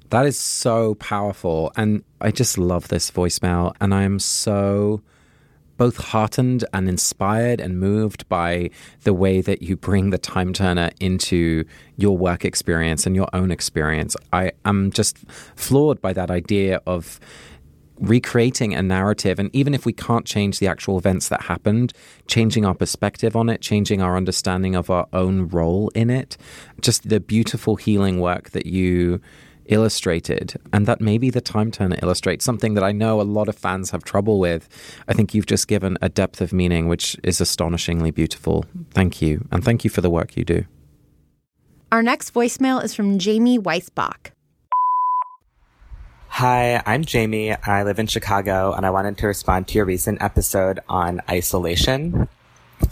That 0.10 0.26
is 0.26 0.40
so 0.40 0.96
powerful. 0.96 1.72
And 1.76 2.04
I 2.22 2.32
just 2.32 2.58
love 2.58 2.88
this 2.88 3.12
voicemail. 3.12 3.76
And 3.82 3.94
I 3.94 4.04
am 4.04 4.20
so 4.20 5.02
both 5.78 5.98
heartened 5.98 6.64
and 6.74 6.88
inspired 6.88 7.60
and 7.60 7.80
moved 7.80 8.28
by 8.30 8.70
the 9.04 9.14
way 9.14 9.42
that 9.42 9.62
you 9.62 9.76
bring 9.76 10.10
the 10.10 10.18
time 10.18 10.54
turner 10.54 10.90
into 11.00 11.66
your 11.98 12.18
work 12.18 12.46
experience 12.46 13.06
and 13.06 13.16
your 13.16 13.28
own 13.34 13.52
experience. 13.52 14.16
I 14.32 14.54
am 14.64 14.92
just 14.92 15.18
floored 15.56 16.02
by 16.02 16.14
that 16.14 16.32
idea 16.32 16.82
of 16.88 17.20
recreating 18.00 18.74
a 18.74 18.82
narrative. 18.82 19.40
And 19.40 19.54
even 19.54 19.74
if 19.74 19.86
we 19.86 19.94
can't 19.94 20.26
change 20.26 20.60
the 20.60 20.68
actual 20.68 20.98
events 20.98 21.30
that 21.30 21.44
happened, 21.44 21.94
changing 22.28 22.66
our 22.66 22.76
perspective 22.76 23.36
on 23.36 23.50
it, 23.50 23.62
changing 23.62 24.02
our 24.02 24.18
understanding 24.18 24.76
of 24.76 24.90
our 24.90 25.08
own 25.14 25.48
role 25.48 25.90
in 25.90 26.10
it, 26.10 26.38
just 26.82 27.08
the 27.08 27.20
beautiful 27.20 27.76
healing 27.76 28.20
work 28.20 28.52
that 28.52 28.66
you 28.66 29.22
illustrated 29.68 30.60
and 30.72 30.86
that 30.86 31.02
maybe 31.02 31.30
the 31.30 31.42
time 31.42 31.72
turner 31.72 31.98
illustrates 32.02 32.46
something 32.46 32.74
that 32.76 32.84
I 32.84 32.92
know 32.92 33.20
a 33.20 33.24
lot 33.24 33.48
of 33.48 33.56
fans 33.56 33.92
have 33.92 34.04
trouble 34.04 34.40
with. 34.40 34.68
I 35.08 35.14
think 35.14 35.34
you've 35.34 35.46
just 35.46 35.68
given 35.68 35.98
a 36.02 36.10
depth 36.10 36.42
of 36.42 36.54
meaning 36.54 36.88
which 36.88 37.18
is 37.24 37.42
astonishingly 37.42 38.12
beautiful. 38.12 38.66
Thank 38.92 39.22
you. 39.22 39.48
And 39.52 39.64
thank 39.64 39.84
you 39.84 39.90
for 39.90 40.02
the 40.02 40.10
work 40.10 40.38
you 40.38 40.46
do. 40.46 40.66
Our 41.92 42.04
next 42.04 42.34
voicemail 42.34 42.84
is 42.84 42.94
from 42.94 43.20
Jamie 43.20 43.60
Weisbach. 43.60 44.32
Hi, 46.28 46.84
I'm 46.86 47.06
Jamie. 47.06 47.54
I 47.54 47.84
live 47.84 47.98
in 47.98 48.08
Chicago 48.08 48.74
and 48.74 48.86
I 48.86 48.90
wanted 48.90 49.18
to 49.20 49.28
respond 49.28 49.70
to 49.70 49.76
your 49.76 49.86
recent 49.86 50.22
episode 50.22 50.82
on 50.90 51.22
isolation. 51.30 52.28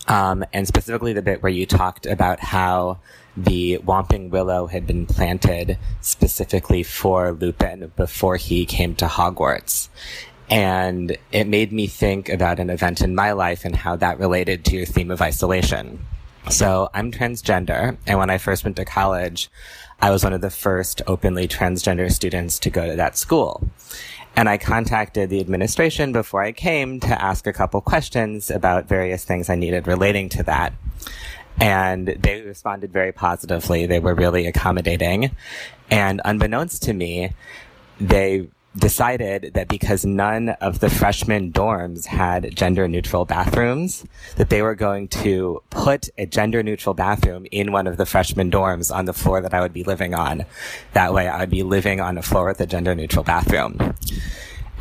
Um, 0.07 0.45
and 0.53 0.65
specifically 0.65 1.11
the 1.11 1.21
bit 1.21 1.43
where 1.43 1.51
you 1.51 1.65
talked 1.65 2.05
about 2.05 2.39
how 2.39 2.99
the 3.35 3.79
Whomping 3.83 4.29
Willow 4.29 4.67
had 4.67 4.85
been 4.85 5.05
planted 5.05 5.77
specifically 6.01 6.83
for 6.83 7.31
Lupin 7.31 7.91
before 7.95 8.37
he 8.37 8.65
came 8.65 8.95
to 8.95 9.05
Hogwarts. 9.05 9.89
And 10.49 11.17
it 11.31 11.47
made 11.47 11.71
me 11.71 11.87
think 11.87 12.29
about 12.29 12.59
an 12.59 12.69
event 12.69 13.01
in 13.01 13.15
my 13.15 13.31
life 13.31 13.65
and 13.65 13.75
how 13.75 13.95
that 13.95 14.19
related 14.19 14.65
to 14.65 14.75
your 14.75 14.85
theme 14.85 15.09
of 15.09 15.21
isolation. 15.21 16.05
So 16.49 16.89
I'm 16.93 17.11
transgender, 17.11 17.97
and 18.05 18.19
when 18.19 18.29
I 18.29 18.37
first 18.37 18.65
went 18.65 18.75
to 18.75 18.85
college, 18.85 19.49
I 20.01 20.11
was 20.11 20.23
one 20.23 20.33
of 20.33 20.41
the 20.41 20.49
first 20.49 21.01
openly 21.07 21.47
transgender 21.47 22.11
students 22.11 22.59
to 22.59 22.69
go 22.69 22.85
to 22.85 22.95
that 22.97 23.17
school. 23.17 23.65
And 24.35 24.49
I 24.49 24.57
contacted 24.57 25.29
the 25.29 25.39
administration 25.39 26.11
before 26.11 26.43
I 26.43 26.51
came 26.51 26.99
to 26.99 27.21
ask 27.21 27.47
a 27.47 27.53
couple 27.53 27.79
questions 27.81 28.51
about 28.51 28.87
various 28.87 29.23
things 29.23 29.49
I 29.49 29.55
needed 29.55 29.87
relating 29.87 30.27
to 30.29 30.43
that. 30.43 30.73
And 31.63 32.07
they 32.07 32.41
responded 32.41 32.91
very 32.91 33.13
positively. 33.13 33.85
They 33.85 34.01
were 34.01 34.13
really 34.13 34.47
accommodating. 34.47 35.33
And 35.89 36.19
unbeknownst 36.25 36.83
to 36.83 36.93
me, 36.93 37.31
they 38.01 38.49
decided 38.75 39.53
that 39.53 39.69
because 39.69 40.03
none 40.03 40.49
of 40.49 40.81
the 40.81 40.89
freshman 40.89 41.53
dorms 41.53 42.07
had 42.07 42.53
gender 42.53 42.85
neutral 42.89 43.23
bathrooms, 43.23 44.03
that 44.35 44.49
they 44.49 44.61
were 44.61 44.75
going 44.75 45.07
to 45.07 45.63
put 45.69 46.09
a 46.17 46.25
gender 46.25 46.63
neutral 46.63 46.93
bathroom 46.93 47.45
in 47.49 47.71
one 47.71 47.87
of 47.87 47.95
the 47.95 48.05
freshman 48.05 48.51
dorms 48.51 48.93
on 48.93 49.05
the 49.05 49.13
floor 49.13 49.39
that 49.39 49.53
I 49.53 49.61
would 49.61 49.71
be 49.71 49.85
living 49.85 50.13
on. 50.13 50.43
That 50.91 51.13
way 51.13 51.29
I 51.29 51.39
would 51.39 51.49
be 51.49 51.63
living 51.63 52.01
on 52.01 52.17
a 52.17 52.21
floor 52.21 52.47
with 52.47 52.59
a 52.59 52.65
gender 52.65 52.93
neutral 52.93 53.23
bathroom. 53.23 53.95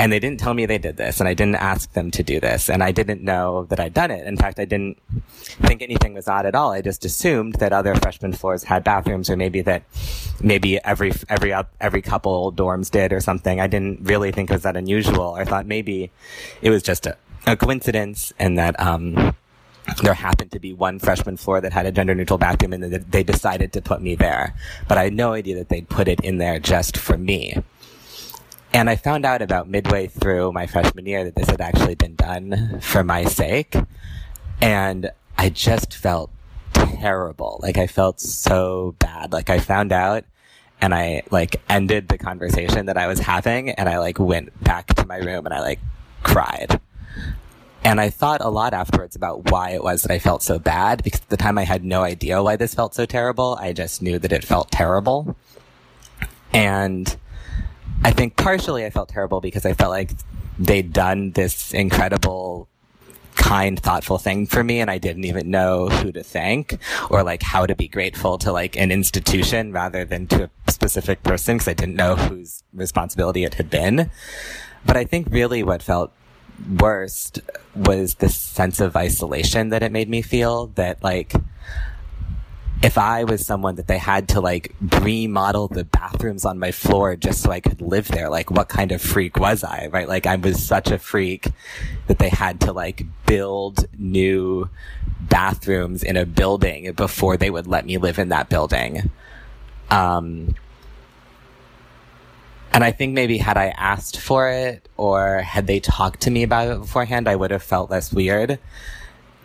And 0.03 0.11
they 0.11 0.19
didn't 0.19 0.41
tell 0.41 0.53
me 0.53 0.67
they 0.67 0.79
did 0.79 0.97
this, 0.97 1.21
and 1.21 1.29
I 1.29 1.35
didn't 1.35 1.55
ask 1.55 1.93
them 1.93 2.11
to 2.11 2.25
do 2.25 2.41
this, 2.41 2.69
and 2.69 2.83
I 2.83 2.91
didn't 2.91 3.23
know 3.23 3.67
that 3.67 3.79
I'd 3.79 3.95
done 3.95 4.11
it. 4.11 4.27
In 4.27 4.37
fact, 4.37 4.59
I 4.59 4.65
didn't 4.65 5.01
think 5.61 5.81
anything 5.81 6.12
was 6.12 6.27
odd 6.27 6.45
at 6.45 6.57
all. 6.57 6.73
I 6.73 6.81
just 6.81 7.05
assumed 7.05 7.55
that 7.61 7.73
other 7.73 7.95
freshman 7.95 8.33
floors 8.33 8.65
had 8.65 8.83
bathrooms, 8.83 9.31
or 9.31 9.37
maybe 9.37 9.61
that 9.61 9.85
maybe 10.41 10.83
every 10.83 11.12
every 11.29 11.55
every 11.81 12.03
couple 12.03 12.53
dorms 12.53 12.91
did, 12.91 13.12
or 13.12 13.21
something. 13.21 13.61
I 13.61 13.69
didn't 13.69 14.01
really 14.03 14.33
think 14.33 14.51
it 14.51 14.55
was 14.55 14.65
that 14.65 14.77
unusual. 14.77 15.35
I 15.35 15.45
thought 15.45 15.67
maybe 15.67 16.11
it 16.62 16.71
was 16.71 16.83
just 16.83 17.07
a, 17.07 17.17
a 17.47 17.57
coincidence, 17.57 18.33
and 18.41 18.59
that 18.59 18.75
um, 18.81 19.37
there 20.03 20.15
happened 20.15 20.51
to 20.51 20.59
be 20.59 20.73
one 20.73 20.99
freshman 20.99 21.37
floor 21.37 21.61
that 21.61 21.73
had 21.73 21.87
a 21.87 21.93
gender 21.93 22.17
neutral 22.17 22.38
bathroom, 22.38 22.73
and 22.73 22.93
they 22.93 23.23
decided 23.23 23.73
to 23.75 23.81
put 23.81 24.03
me 24.03 24.17
there. 24.17 24.57
But 24.88 24.99
I 24.99 25.05
had 25.05 25.12
no 25.12 25.33
idea 25.33 25.55
that 25.59 25.69
they'd 25.69 25.88
put 25.88 26.09
it 26.09 26.19
in 26.23 26.38
there 26.38 26.59
just 26.59 26.97
for 26.97 27.17
me. 27.17 27.62
And 28.75 28.89
I 28.89 28.97
found 28.97 29.27
out 29.27 29.43
about 29.43 29.69
midway 29.69 30.07
through 30.07 30.53
my 30.53 30.67
freshman 30.67 31.05
year 31.07 31.25
that 31.25 31.35
this 31.35 31.51
had 31.51 31.61
actually 31.61 31.95
been 31.95 32.15
done 32.15 32.81
for 32.81 33.05
my 33.05 33.25
sake. 33.25 33.77
And 34.63 35.11
I 35.37 35.51
just 35.51 35.95
felt 35.95 36.31
terrible. 36.73 37.61
Like 37.63 37.77
I 37.77 37.87
felt 37.87 38.21
so 38.21 38.95
bad. 38.99 39.33
Like 39.33 39.51
I 39.51 39.59
found 39.59 39.93
out 39.93 40.25
and 40.81 40.95
I 40.95 41.23
like 41.31 41.57
ended 41.69 42.09
the 42.09 42.17
conversation 42.17 42.87
that 42.87 42.97
I 42.97 43.07
was 43.07 43.19
having 43.19 43.71
and 43.71 43.89
I 43.89 43.99
like 43.99 44.19
went 44.19 44.59
back 44.65 44.95
to 44.95 45.07
my 45.07 45.19
room 45.19 45.45
and 45.45 45.55
I 45.55 45.61
like 45.61 45.81
cried. 46.23 46.81
And 47.85 48.01
I 48.01 48.11
thought 48.11 48.41
a 48.41 48.49
lot 48.49 48.75
afterwards 48.75 49.17
about 49.17 49.51
why 49.51 49.71
it 49.71 49.83
was 49.83 50.03
that 50.03 50.13
I 50.13 50.19
felt 50.19 50.43
so 50.43 50.59
bad 50.59 51.03
because 51.03 51.21
at 51.21 51.29
the 51.29 51.37
time 51.37 51.59
I 51.59 51.65
had 51.65 51.85
no 51.85 52.05
idea 52.05 52.43
why 52.43 52.57
this 52.57 52.75
felt 52.75 52.95
so 52.95 53.05
terrible. 53.05 53.59
I 53.61 53.73
just 53.73 54.01
knew 54.01 54.19
that 54.19 54.33
it 54.33 54.45
felt 54.45 54.71
terrible. 54.71 55.37
And 56.53 57.17
I 58.05 58.11
think 58.11 58.37
partially 58.37 58.85
I 58.85 58.91
felt 58.91 59.09
terrible 59.09 59.41
because 59.41 59.65
I 59.65 59.75
felt 59.75 59.91
like 59.91 60.12
they'd 60.59 60.93
done 60.93 61.33
this 61.33 61.73
incredible 61.73 62.69
kind, 63.35 63.79
thoughtful 63.79 64.19
thing 64.19 64.47
for 64.47 64.62
me 64.62 64.81
and 64.81 64.91
I 64.91 64.99
didn't 64.99 65.25
even 65.25 65.51
know 65.51 65.88
who 65.88 66.12
to 66.12 66.23
thank 66.23 66.79
or 67.11 67.23
like 67.23 67.43
how 67.43 67.67
to 67.67 67.75
be 67.75 67.88
grateful 67.88 68.38
to 68.38 68.53
like 68.53 68.77
an 68.77 68.91
institution 68.91 69.73
rather 69.73 70.05
than 70.05 70.27
to 70.29 70.51
a 70.67 70.71
specific 70.71 71.23
person 71.23 71.57
because 71.57 71.69
I 71.69 71.75
didn't 71.75 71.97
know 71.97 72.17
whose 72.17 72.62
responsibility 72.73 73.45
it 73.45 73.55
had 73.55 73.71
been. 73.71 74.11
But 74.85 74.97
I 74.97 75.05
think 75.05 75.29
really 75.31 75.62
what 75.62 75.83
felt 75.83 76.12
worst 76.79 77.41
was 77.75 78.15
this 78.17 78.37
sense 78.37 78.81
of 78.81 78.97
isolation 78.97 79.71
that 79.71 79.83
it 79.83 79.93
made 79.93 80.09
me 80.09 80.23
feel 80.23 80.67
that 80.75 81.03
like 81.03 81.35
if 82.83 82.99
I 82.99 83.23
was 83.23 83.47
someone 83.47 83.77
that 83.77 83.87
they 83.87 83.99
had 83.99 84.29
to 84.31 84.40
like 84.40 84.75
remodel 84.83 85.68
the 85.68 85.85
bathrooms 85.85 86.45
on 86.45 86.59
my 86.59 86.73
floor 86.73 87.14
just 87.14 87.40
so 87.42 87.53
I 87.53 87.61
could 87.61 87.81
live 87.81 88.09
there, 88.09 88.29
like 88.29 88.51
what 88.51 88.68
kind 88.68 88.90
of 88.90 89.01
freak 89.01 89.38
was 89.38 89.62
I, 89.62 89.88
right? 89.92 90.09
Like 90.09 90.27
I 90.27 90.35
was 90.35 90.62
such 90.62 90.90
a 90.90 90.99
freak 90.99 91.49
that 92.09 92.18
they 92.18 92.29
had 92.29 92.61
to 92.62 92.73
like 92.73 93.05
build 93.25 93.87
new 93.97 94.68
bathrooms 95.21 96.03
in 96.03 96.16
a 96.16 96.27
building 96.27 96.92
before 96.92 97.37
they 97.37 97.51
would 97.51 97.68
let 97.68 97.87
me 97.87 97.99
live 97.99 98.18
in 98.18 98.31
that 98.31 98.49
building. 98.49 99.11
Um, 99.88 100.57
and 102.73 102.83
I 102.83 102.90
think 102.90 103.14
maybe 103.14 103.38
had 103.38 103.57
I 103.57 103.66
asked 103.66 104.18
for 104.18 104.49
it 104.49 104.88
or 104.97 105.42
had 105.42 105.68
they 105.68 105.79
talked 105.79 106.23
to 106.23 106.31
me 106.33 106.42
about 106.42 106.68
it 106.68 106.81
beforehand, 106.81 107.29
I 107.29 107.37
would 107.37 107.53
have 107.53 107.62
felt 107.62 107.90
less 107.90 108.12
weird. 108.12 108.59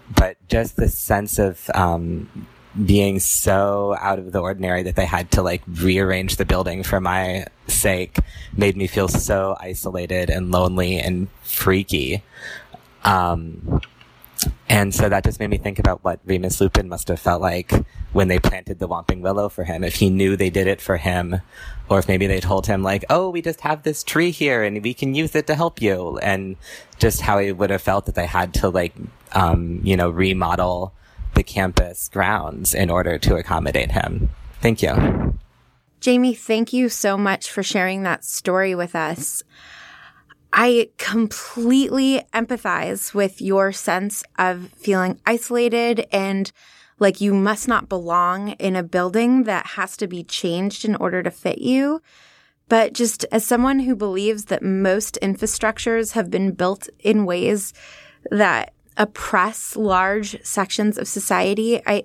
But 0.10 0.38
just 0.48 0.78
the 0.78 0.88
sense 0.88 1.38
of, 1.38 1.70
um, 1.76 2.48
being 2.86 3.20
so 3.20 3.96
out 4.00 4.20
of 4.20 4.32
the 4.32 4.40
ordinary 4.40 4.84
that 4.84 4.96
they 4.96 5.06
had 5.06 5.32
to 5.32 5.42
like 5.42 5.62
rearrange 5.68 6.36
the 6.36 6.46
building 6.46 6.84
for 6.84 7.00
my 7.00 7.46
sake 7.68 8.20
made 8.56 8.78
me 8.78 8.88
feel 8.88 9.08
so 9.08 9.58
isolated 9.60 10.30
and 10.30 10.52
lonely 10.52 11.00
and 11.00 11.28
freaky. 11.44 12.24
Um, 13.04 13.82
and 14.70 14.94
so 14.94 15.10
that 15.10 15.24
just 15.24 15.40
made 15.40 15.50
me 15.50 15.58
think 15.58 15.80
about 15.80 16.04
what 16.04 16.20
Remus 16.26 16.62
Lupin 16.62 16.88
must 16.88 17.08
have 17.08 17.20
felt 17.20 17.42
like 17.42 17.72
when 18.14 18.28
they 18.28 18.38
planted 18.38 18.80
the 18.80 18.88
Whomping 18.88 19.22
Willow 19.22 19.50
for 19.50 19.64
him. 19.64 19.84
If 19.84 19.96
he 19.96 20.10
knew 20.10 20.36
they 20.36 20.50
did 20.50 20.68
it 20.68 20.82
for 20.82 20.98
him, 20.98 21.42
or 21.90 22.00
if 22.00 22.08
maybe 22.08 22.28
they 22.28 22.40
told 22.40 22.68
him 22.68 22.84
like, 22.84 23.04
"Oh, 23.10 23.30
we 23.30 23.42
just 23.42 23.62
have 23.62 23.84
this 23.84 24.04
tree 24.04 24.30
here 24.32 24.64
and 24.64 24.84
we 24.84 24.94
can 24.94 25.16
use 25.16 25.36
it 25.36 25.48
to 25.48 25.56
help 25.56 25.82
you," 25.82 26.20
and 26.20 26.58
just 27.00 27.22
how 27.22 27.40
he 27.40 27.52
would 27.52 27.70
have 27.70 27.82
felt 27.82 28.06
that 28.06 28.16
they 28.16 28.28
had 28.28 28.54
to 28.56 28.70
like, 28.70 28.94
um, 29.32 29.80
you 29.84 29.98
know, 29.98 30.10
remodel 30.10 30.94
the 31.38 31.44
campus 31.44 32.10
grounds 32.10 32.74
in 32.74 32.90
order 32.90 33.20
to 33.20 33.36
accommodate 33.36 33.92
him. 33.92 34.30
Thank 34.60 34.82
you. 34.82 35.38
Jamie, 36.02 36.34
thank 36.34 36.74
you 36.74 36.90
so 36.90 37.16
much 37.16 37.52
for 37.52 37.62
sharing 37.62 38.04
that 38.04 38.26
story 38.26 38.74
with 38.74 38.96
us. 38.96 39.44
I 40.52 40.90
completely 40.98 42.24
empathize 42.34 43.14
with 43.14 43.40
your 43.40 43.72
sense 43.72 44.24
of 44.40 44.70
feeling 44.74 45.20
isolated 45.28 46.08
and 46.12 46.52
like 47.00 47.22
you 47.22 47.36
must 47.36 47.68
not 47.68 47.88
belong 47.88 48.52
in 48.54 48.76
a 48.76 48.82
building 48.82 49.44
that 49.44 49.68
has 49.68 49.96
to 49.98 50.08
be 50.08 50.24
changed 50.24 50.86
in 50.86 50.96
order 50.96 51.22
to 51.22 51.30
fit 51.30 51.60
you. 51.60 52.02
But 52.68 52.94
just 52.94 53.26
as 53.32 53.46
someone 53.46 53.80
who 53.80 53.96
believes 53.96 54.46
that 54.46 54.64
most 54.64 55.20
infrastructures 55.22 56.14
have 56.14 56.32
been 56.32 56.54
built 56.54 56.90
in 57.00 57.26
ways 57.26 57.74
that 58.32 58.74
oppress 58.98 59.76
large 59.76 60.44
sections 60.44 60.98
of 60.98 61.08
society, 61.08 61.82
I, 61.86 62.04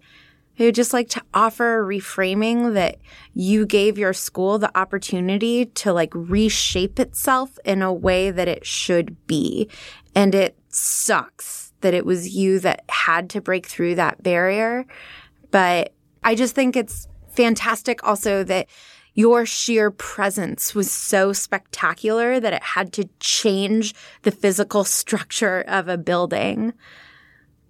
I 0.58 0.64
would 0.64 0.74
just 0.74 0.92
like 0.92 1.08
to 1.10 1.22
offer 1.32 1.80
a 1.80 1.86
reframing 1.86 2.74
that 2.74 2.98
you 3.34 3.66
gave 3.66 3.98
your 3.98 4.12
school 4.12 4.58
the 4.58 4.76
opportunity 4.78 5.66
to 5.66 5.92
like 5.92 6.12
reshape 6.14 7.00
itself 7.00 7.58
in 7.64 7.82
a 7.82 7.92
way 7.92 8.30
that 8.30 8.48
it 8.48 8.66
should 8.66 9.26
be. 9.26 9.68
And 10.14 10.34
it 10.34 10.58
sucks 10.68 11.72
that 11.80 11.94
it 11.94 12.06
was 12.06 12.34
you 12.34 12.60
that 12.60 12.84
had 12.88 13.30
to 13.30 13.40
break 13.40 13.66
through 13.66 13.96
that 13.96 14.22
barrier. 14.22 14.86
But 15.50 15.92
I 16.22 16.34
just 16.34 16.54
think 16.54 16.76
it's 16.76 17.08
fantastic 17.28 18.06
also 18.06 18.44
that 18.44 18.68
your 19.14 19.44
sheer 19.44 19.90
presence 19.90 20.74
was 20.74 20.90
so 20.90 21.32
spectacular 21.32 22.40
that 22.40 22.52
it 22.52 22.62
had 22.62 22.92
to 22.94 23.08
change 23.20 23.94
the 24.22 24.30
physical 24.30 24.84
structure 25.00 25.62
of 25.62 25.88
a 25.88 25.98
building. 25.98 26.72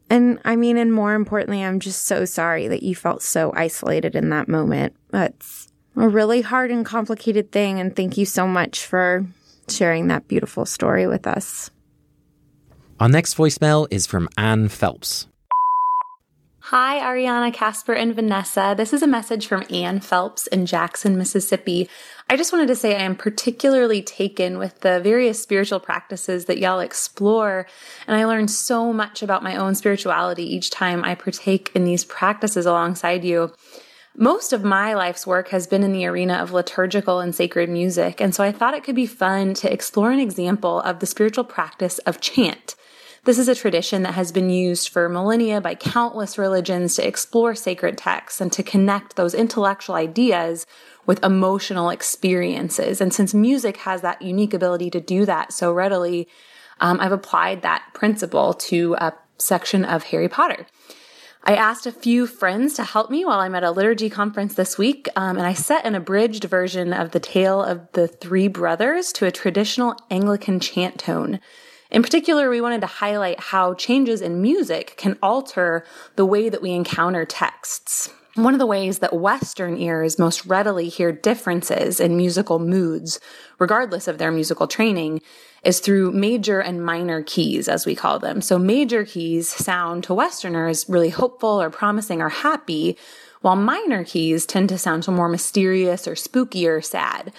And 0.08 0.38
I 0.44 0.56
mean, 0.56 0.76
and 0.76 0.92
more 0.92 1.14
importantly, 1.14 1.62
I'm 1.62 1.80
just 1.80 2.04
so 2.04 2.24
sorry 2.24 2.68
that 2.68 2.82
you 2.82 2.94
felt 2.94 3.22
so 3.22 3.52
isolated 3.56 4.14
in 4.14 4.28
that 4.30 4.48
moment. 4.48 4.94
That's 5.10 5.68
a 5.96 6.08
really 6.08 6.42
hard 6.42 6.70
and 6.70 6.84
complicated 6.84 7.50
thing. 7.50 7.80
And 7.80 7.94
thank 7.96 8.18
you 8.18 8.26
so 8.26 8.46
much 8.46 8.84
for 8.84 9.26
sharing 9.68 10.08
that 10.08 10.28
beautiful 10.28 10.66
story 10.66 11.06
with 11.06 11.26
us. 11.26 11.70
Our 13.00 13.08
next 13.08 13.36
voicemail 13.36 13.88
is 13.90 14.06
from 14.06 14.28
Anne 14.36 14.68
Phelps. 14.68 15.26
Hi, 16.74 17.00
Ariana, 17.00 17.52
Casper, 17.52 17.92
and 17.92 18.14
Vanessa. 18.14 18.72
This 18.74 18.94
is 18.94 19.02
a 19.02 19.06
message 19.06 19.46
from 19.46 19.66
Ann 19.68 20.00
Phelps 20.00 20.46
in 20.46 20.64
Jackson, 20.64 21.18
Mississippi. 21.18 21.86
I 22.30 22.36
just 22.38 22.50
wanted 22.50 22.68
to 22.68 22.74
say 22.74 22.96
I 22.96 23.02
am 23.02 23.14
particularly 23.14 24.00
taken 24.00 24.56
with 24.56 24.80
the 24.80 24.98
various 24.98 25.38
spiritual 25.38 25.80
practices 25.80 26.46
that 26.46 26.56
y'all 26.56 26.80
explore, 26.80 27.66
and 28.06 28.16
I 28.16 28.24
learn 28.24 28.48
so 28.48 28.90
much 28.90 29.22
about 29.22 29.42
my 29.42 29.54
own 29.54 29.74
spirituality 29.74 30.44
each 30.44 30.70
time 30.70 31.04
I 31.04 31.14
partake 31.14 31.70
in 31.74 31.84
these 31.84 32.06
practices 32.06 32.64
alongside 32.64 33.22
you. 33.22 33.52
Most 34.16 34.54
of 34.54 34.64
my 34.64 34.94
life's 34.94 35.26
work 35.26 35.48
has 35.48 35.66
been 35.66 35.82
in 35.82 35.92
the 35.92 36.06
arena 36.06 36.36
of 36.36 36.52
liturgical 36.52 37.20
and 37.20 37.34
sacred 37.34 37.68
music, 37.68 38.18
and 38.18 38.34
so 38.34 38.42
I 38.42 38.50
thought 38.50 38.72
it 38.72 38.82
could 38.82 38.96
be 38.96 39.04
fun 39.04 39.52
to 39.56 39.70
explore 39.70 40.10
an 40.10 40.20
example 40.20 40.80
of 40.80 41.00
the 41.00 41.06
spiritual 41.06 41.44
practice 41.44 41.98
of 41.98 42.22
chant. 42.22 42.76
This 43.24 43.38
is 43.38 43.46
a 43.46 43.54
tradition 43.54 44.02
that 44.02 44.14
has 44.14 44.32
been 44.32 44.50
used 44.50 44.88
for 44.88 45.08
millennia 45.08 45.60
by 45.60 45.76
countless 45.76 46.36
religions 46.36 46.96
to 46.96 47.06
explore 47.06 47.54
sacred 47.54 47.96
texts 47.96 48.40
and 48.40 48.50
to 48.50 48.64
connect 48.64 49.14
those 49.14 49.32
intellectual 49.32 49.94
ideas 49.94 50.66
with 51.06 51.22
emotional 51.22 51.88
experiences. 51.90 53.00
And 53.00 53.14
since 53.14 53.32
music 53.32 53.76
has 53.78 54.00
that 54.00 54.22
unique 54.22 54.52
ability 54.52 54.90
to 54.90 55.00
do 55.00 55.24
that 55.24 55.52
so 55.52 55.72
readily, 55.72 56.26
um, 56.80 56.98
I've 56.98 57.12
applied 57.12 57.62
that 57.62 57.84
principle 57.94 58.54
to 58.54 58.94
a 58.94 59.12
section 59.38 59.84
of 59.84 60.02
Harry 60.04 60.28
Potter. 60.28 60.66
I 61.44 61.54
asked 61.54 61.86
a 61.86 61.92
few 61.92 62.26
friends 62.26 62.74
to 62.74 62.82
help 62.82 63.08
me 63.08 63.24
while 63.24 63.38
I'm 63.38 63.54
at 63.54 63.62
a 63.62 63.70
liturgy 63.70 64.10
conference 64.10 64.54
this 64.54 64.76
week, 64.76 65.08
um, 65.14 65.36
and 65.36 65.46
I 65.46 65.52
set 65.52 65.86
an 65.86 65.94
abridged 65.94 66.42
version 66.44 66.92
of 66.92 67.12
the 67.12 67.20
tale 67.20 67.62
of 67.62 67.86
the 67.92 68.08
three 68.08 68.48
brothers 68.48 69.12
to 69.12 69.26
a 69.26 69.32
traditional 69.32 69.94
Anglican 70.10 70.58
chant 70.58 70.98
tone. 70.98 71.38
In 71.92 72.02
particular, 72.02 72.48
we 72.48 72.62
wanted 72.62 72.80
to 72.80 72.86
highlight 72.86 73.38
how 73.38 73.74
changes 73.74 74.22
in 74.22 74.40
music 74.40 74.94
can 74.96 75.18
alter 75.22 75.84
the 76.16 76.24
way 76.24 76.48
that 76.48 76.62
we 76.62 76.70
encounter 76.70 77.26
texts. 77.26 78.08
One 78.34 78.54
of 78.54 78.58
the 78.58 78.66
ways 78.66 79.00
that 79.00 79.12
Western 79.12 79.76
ears 79.76 80.18
most 80.18 80.46
readily 80.46 80.88
hear 80.88 81.12
differences 81.12 82.00
in 82.00 82.16
musical 82.16 82.58
moods, 82.58 83.20
regardless 83.58 84.08
of 84.08 84.16
their 84.16 84.32
musical 84.32 84.66
training, 84.66 85.20
is 85.64 85.80
through 85.80 86.12
major 86.12 86.58
and 86.60 86.82
minor 86.82 87.22
keys, 87.22 87.68
as 87.68 87.84
we 87.84 87.94
call 87.94 88.18
them. 88.18 88.40
So 88.40 88.58
major 88.58 89.04
keys 89.04 89.50
sound 89.50 90.04
to 90.04 90.14
Westerners 90.14 90.88
really 90.88 91.10
hopeful 91.10 91.60
or 91.60 91.68
promising 91.68 92.22
or 92.22 92.30
happy, 92.30 92.96
while 93.42 93.54
minor 93.54 94.02
keys 94.02 94.46
tend 94.46 94.70
to 94.70 94.78
sound 94.78 95.06
more 95.08 95.28
mysterious 95.28 96.08
or 96.08 96.16
spooky 96.16 96.66
or 96.66 96.80
sad. 96.80 97.34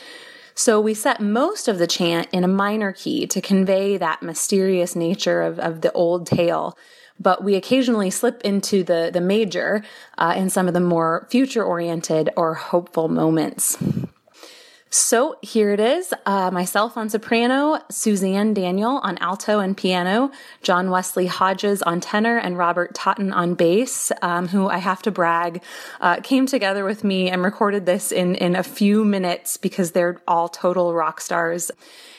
So 0.55 0.79
we 0.79 0.93
set 0.93 1.19
most 1.19 1.67
of 1.67 1.77
the 1.77 1.87
chant 1.87 2.27
in 2.31 2.43
a 2.43 2.47
minor 2.47 2.91
key 2.91 3.25
to 3.27 3.41
convey 3.41 3.97
that 3.97 4.21
mysterious 4.21 4.95
nature 4.95 5.41
of, 5.41 5.59
of 5.59 5.81
the 5.81 5.91
old 5.93 6.27
tale. 6.27 6.77
But 7.19 7.43
we 7.43 7.55
occasionally 7.55 8.09
slip 8.09 8.41
into 8.41 8.83
the, 8.83 9.09
the 9.13 9.21
major 9.21 9.83
uh, 10.17 10.33
in 10.35 10.49
some 10.49 10.67
of 10.67 10.73
the 10.73 10.79
more 10.79 11.27
future 11.29 11.63
oriented 11.63 12.29
or 12.35 12.55
hopeful 12.55 13.07
moments. 13.07 13.77
So 14.93 15.39
here 15.41 15.71
it 15.71 15.79
is 15.79 16.13
uh, 16.27 16.51
myself 16.51 16.97
on 16.97 17.09
soprano, 17.09 17.79
Suzanne 17.89 18.53
Daniel 18.53 18.99
on 19.01 19.17
alto 19.17 19.57
and 19.57 19.75
piano, 19.75 20.29
John 20.61 20.91
Wesley 20.91 21.25
Hodges 21.25 21.81
on 21.81 21.99
tenor, 21.99 22.37
and 22.37 22.59
Robert 22.59 22.93
Totten 22.93 23.33
on 23.33 23.55
bass, 23.55 24.11
um, 24.21 24.49
who 24.49 24.67
I 24.67 24.77
have 24.77 25.01
to 25.01 25.11
brag 25.11 25.63
uh, 25.99 26.17
came 26.17 26.45
together 26.45 26.85
with 26.85 27.03
me 27.03 27.27
and 27.27 27.41
recorded 27.41 27.87
this 27.87 28.11
in, 28.11 28.35
in 28.35 28.55
a 28.55 28.61
few 28.61 29.03
minutes 29.03 29.57
because 29.57 29.93
they're 29.93 30.21
all 30.27 30.47
total 30.47 30.93
rock 30.93 31.21
stars. 31.21 31.71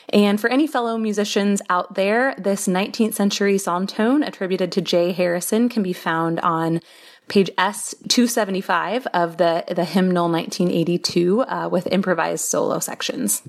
And 0.09 0.39
for 0.39 0.49
any 0.49 0.67
fellow 0.67 0.97
musicians 0.97 1.61
out 1.69 1.95
there, 1.95 2.35
this 2.37 2.67
19th 2.67 3.13
century 3.13 3.57
psalm 3.57 3.87
tone 3.87 4.21
attributed 4.21 4.73
to 4.73 4.81
J. 4.81 5.13
Harrison 5.13 5.69
can 5.69 5.81
be 5.81 5.93
found 5.93 6.41
on 6.41 6.81
page 7.27 7.49
S 7.57 7.95
275 8.07 9.07
of 9.07 9.37
the, 9.37 9.63
the 9.67 9.85
hymnal 9.85 10.29
1982 10.29 11.41
uh, 11.41 11.69
with 11.71 11.87
improvised 11.87 12.45
solo 12.45 12.79
sections. 12.79 13.43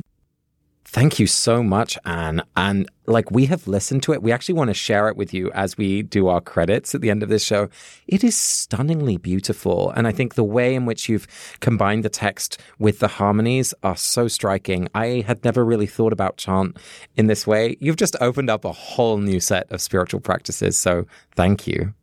Thank 0.89 1.19
you 1.19 1.27
so 1.27 1.62
much, 1.65 1.99
Anne. 2.07 2.43
And 2.57 2.89
like 3.07 3.31
we 3.31 3.47
have 3.47 3.67
listened 3.67 4.05
to 4.05 4.12
it, 4.12 4.23
we 4.23 4.33
actually 4.33 4.55
want 4.55 4.69
to 4.69 4.75
share 4.75 5.09
it 5.09 5.17
with 5.17 5.35
you 5.35 5.51
as 5.51 5.77
we 5.77 6.03
do 6.03 6.29
our 6.29 6.41
credits 6.41 6.95
at 6.95 7.01
the 7.01 7.11
end 7.11 7.25
of 7.25 7.29
this 7.29 7.45
show. 7.45 7.69
It 8.07 8.23
is 8.23 8.35
stunningly 8.35 9.17
beautiful. 9.17 9.91
And 9.91 10.07
I 10.07 10.12
think 10.12 10.37
the 10.37 10.45
way 10.45 10.75
in 10.75 10.87
which 10.87 11.09
you've 11.09 11.27
combined 11.61 12.05
the 12.05 12.09
text 12.09 12.61
with 12.79 13.01
the 13.01 13.09
harmonies 13.09 13.75
are 13.83 13.97
so 13.97 14.29
striking. 14.29 14.89
I 14.95 15.25
had 15.27 15.45
never 15.45 15.65
really 15.65 15.87
thought 15.87 16.12
about 16.12 16.39
chant 16.39 16.79
in 17.17 17.27
this 17.27 17.47
way. 17.47 17.77
You've 17.81 17.97
just 17.97 18.17
opened 18.21 18.49
up 18.49 18.65
a 18.65 18.73
whole 18.73 19.19
new 19.19 19.41
set 19.41 19.71
of 19.73 19.83
spiritual 19.83 20.21
practices. 20.21 20.79
So 20.79 21.07
thank 21.35 21.67
you. 21.67 21.95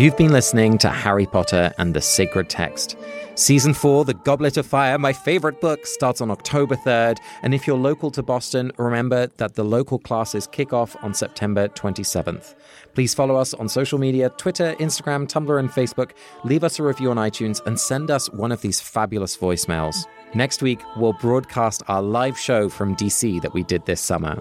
You've 0.00 0.16
been 0.16 0.32
listening 0.32 0.78
to 0.78 0.88
Harry 0.88 1.26
Potter 1.26 1.74
and 1.76 1.92
the 1.92 2.00
Sacred 2.00 2.48
Text. 2.48 2.96
Season 3.34 3.74
4, 3.74 4.06
The 4.06 4.14
Goblet 4.14 4.56
of 4.56 4.64
Fire, 4.64 4.96
my 4.96 5.12
favorite 5.12 5.60
book, 5.60 5.84
starts 5.84 6.22
on 6.22 6.30
October 6.30 6.74
3rd. 6.74 7.18
And 7.42 7.52
if 7.52 7.66
you're 7.66 7.76
local 7.76 8.10
to 8.12 8.22
Boston, 8.22 8.72
remember 8.78 9.26
that 9.36 9.56
the 9.56 9.62
local 9.62 9.98
classes 9.98 10.46
kick 10.46 10.72
off 10.72 10.96
on 11.04 11.12
September 11.12 11.68
27th. 11.68 12.54
Please 12.94 13.12
follow 13.12 13.36
us 13.36 13.52
on 13.52 13.68
social 13.68 13.98
media 13.98 14.30
Twitter, 14.38 14.74
Instagram, 14.76 15.28
Tumblr, 15.28 15.58
and 15.58 15.68
Facebook. 15.68 16.12
Leave 16.44 16.64
us 16.64 16.78
a 16.78 16.82
review 16.82 17.10
on 17.10 17.18
iTunes 17.18 17.60
and 17.66 17.78
send 17.78 18.10
us 18.10 18.30
one 18.30 18.52
of 18.52 18.62
these 18.62 18.80
fabulous 18.80 19.36
voicemails. 19.36 20.06
Next 20.34 20.62
week, 20.62 20.80
we'll 20.96 21.12
broadcast 21.12 21.82
our 21.88 22.00
live 22.00 22.38
show 22.38 22.70
from 22.70 22.96
DC 22.96 23.42
that 23.42 23.52
we 23.52 23.64
did 23.64 23.84
this 23.84 24.00
summer. 24.00 24.40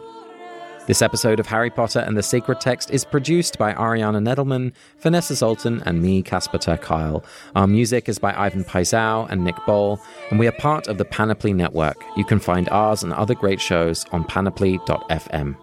This 0.89 1.03
episode 1.03 1.39
of 1.39 1.45
Harry 1.45 1.69
Potter 1.69 1.99
and 1.99 2.17
the 2.17 2.23
Sacred 2.23 2.59
Text 2.59 2.89
is 2.89 3.05
produced 3.05 3.59
by 3.59 3.73
Ariana 3.75 4.23
Nedelman, 4.23 4.73
Vanessa 5.01 5.35
Zoltan, 5.35 5.83
and 5.85 6.01
me, 6.01 6.23
Casper 6.23 6.57
Kuile. 6.57 7.23
Our 7.55 7.67
music 7.67 8.09
is 8.09 8.17
by 8.17 8.33
Ivan 8.35 8.63
Paisau 8.63 9.29
and 9.29 9.43
Nick 9.43 9.55
Boll, 9.67 10.01
and 10.31 10.39
we 10.39 10.47
are 10.47 10.51
part 10.53 10.87
of 10.87 10.97
the 10.97 11.05
Panoply 11.05 11.53
Network. 11.53 12.03
You 12.17 12.25
can 12.25 12.39
find 12.39 12.67
ours 12.69 13.03
and 13.03 13.13
other 13.13 13.35
great 13.35 13.61
shows 13.61 14.03
on 14.11 14.23
panoply.fm. 14.23 15.55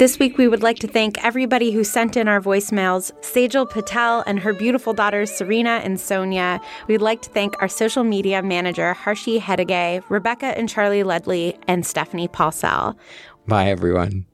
This 0.00 0.18
week, 0.18 0.38
we 0.38 0.48
would 0.48 0.62
like 0.62 0.78
to 0.78 0.88
thank 0.88 1.22
everybody 1.22 1.72
who 1.72 1.84
sent 1.84 2.16
in 2.16 2.26
our 2.26 2.40
voicemails 2.40 3.12
Sejal 3.20 3.68
Patel 3.68 4.24
and 4.26 4.40
her 4.40 4.54
beautiful 4.54 4.94
daughters, 4.94 5.30
Serena 5.30 5.82
and 5.84 6.00
Sonia. 6.00 6.58
We'd 6.88 7.02
like 7.02 7.20
to 7.20 7.28
thank 7.28 7.60
our 7.60 7.68
social 7.68 8.02
media 8.02 8.42
manager, 8.42 8.96
Harshi 8.98 9.38
Hedegay, 9.38 10.02
Rebecca 10.08 10.56
and 10.56 10.70
Charlie 10.70 11.02
Ledley, 11.02 11.58
and 11.68 11.84
Stephanie 11.84 12.28
Paulsell. 12.28 12.96
Bye, 13.46 13.68
everyone. 13.68 14.24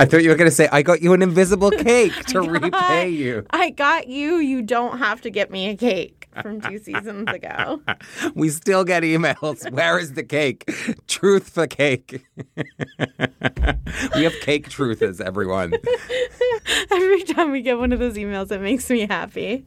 I 0.00 0.06
thought 0.06 0.22
you 0.22 0.30
were 0.30 0.34
going 0.34 0.48
to 0.48 0.56
say, 0.56 0.66
I 0.72 0.80
got 0.80 1.02
you 1.02 1.12
an 1.12 1.20
invisible 1.20 1.70
cake 1.82 2.24
to 2.28 2.40
repay 2.40 3.10
you. 3.10 3.44
I 3.50 3.68
got 3.68 4.08
you. 4.08 4.36
You 4.36 4.62
don't 4.62 4.96
have 4.96 5.20
to 5.20 5.30
get 5.30 5.50
me 5.50 5.68
a 5.68 5.76
cake 5.76 6.26
from 6.40 6.58
two 6.62 6.78
seasons 6.78 7.28
ago. 7.28 7.82
we 8.34 8.48
still 8.48 8.82
get 8.82 9.02
emails. 9.02 9.70
Where 9.70 9.98
is 9.98 10.14
the 10.14 10.22
cake? 10.22 10.72
Truth 11.06 11.50
for 11.50 11.66
cake. 11.66 12.24
we 14.14 14.22
have 14.22 14.32
cake 14.40 14.70
truthers, 14.70 15.20
everyone. 15.20 15.74
Every 16.90 17.22
time 17.24 17.50
we 17.50 17.60
get 17.60 17.78
one 17.78 17.92
of 17.92 17.98
those 17.98 18.14
emails, 18.14 18.50
it 18.50 18.62
makes 18.62 18.88
me 18.88 19.00
happy. 19.06 19.66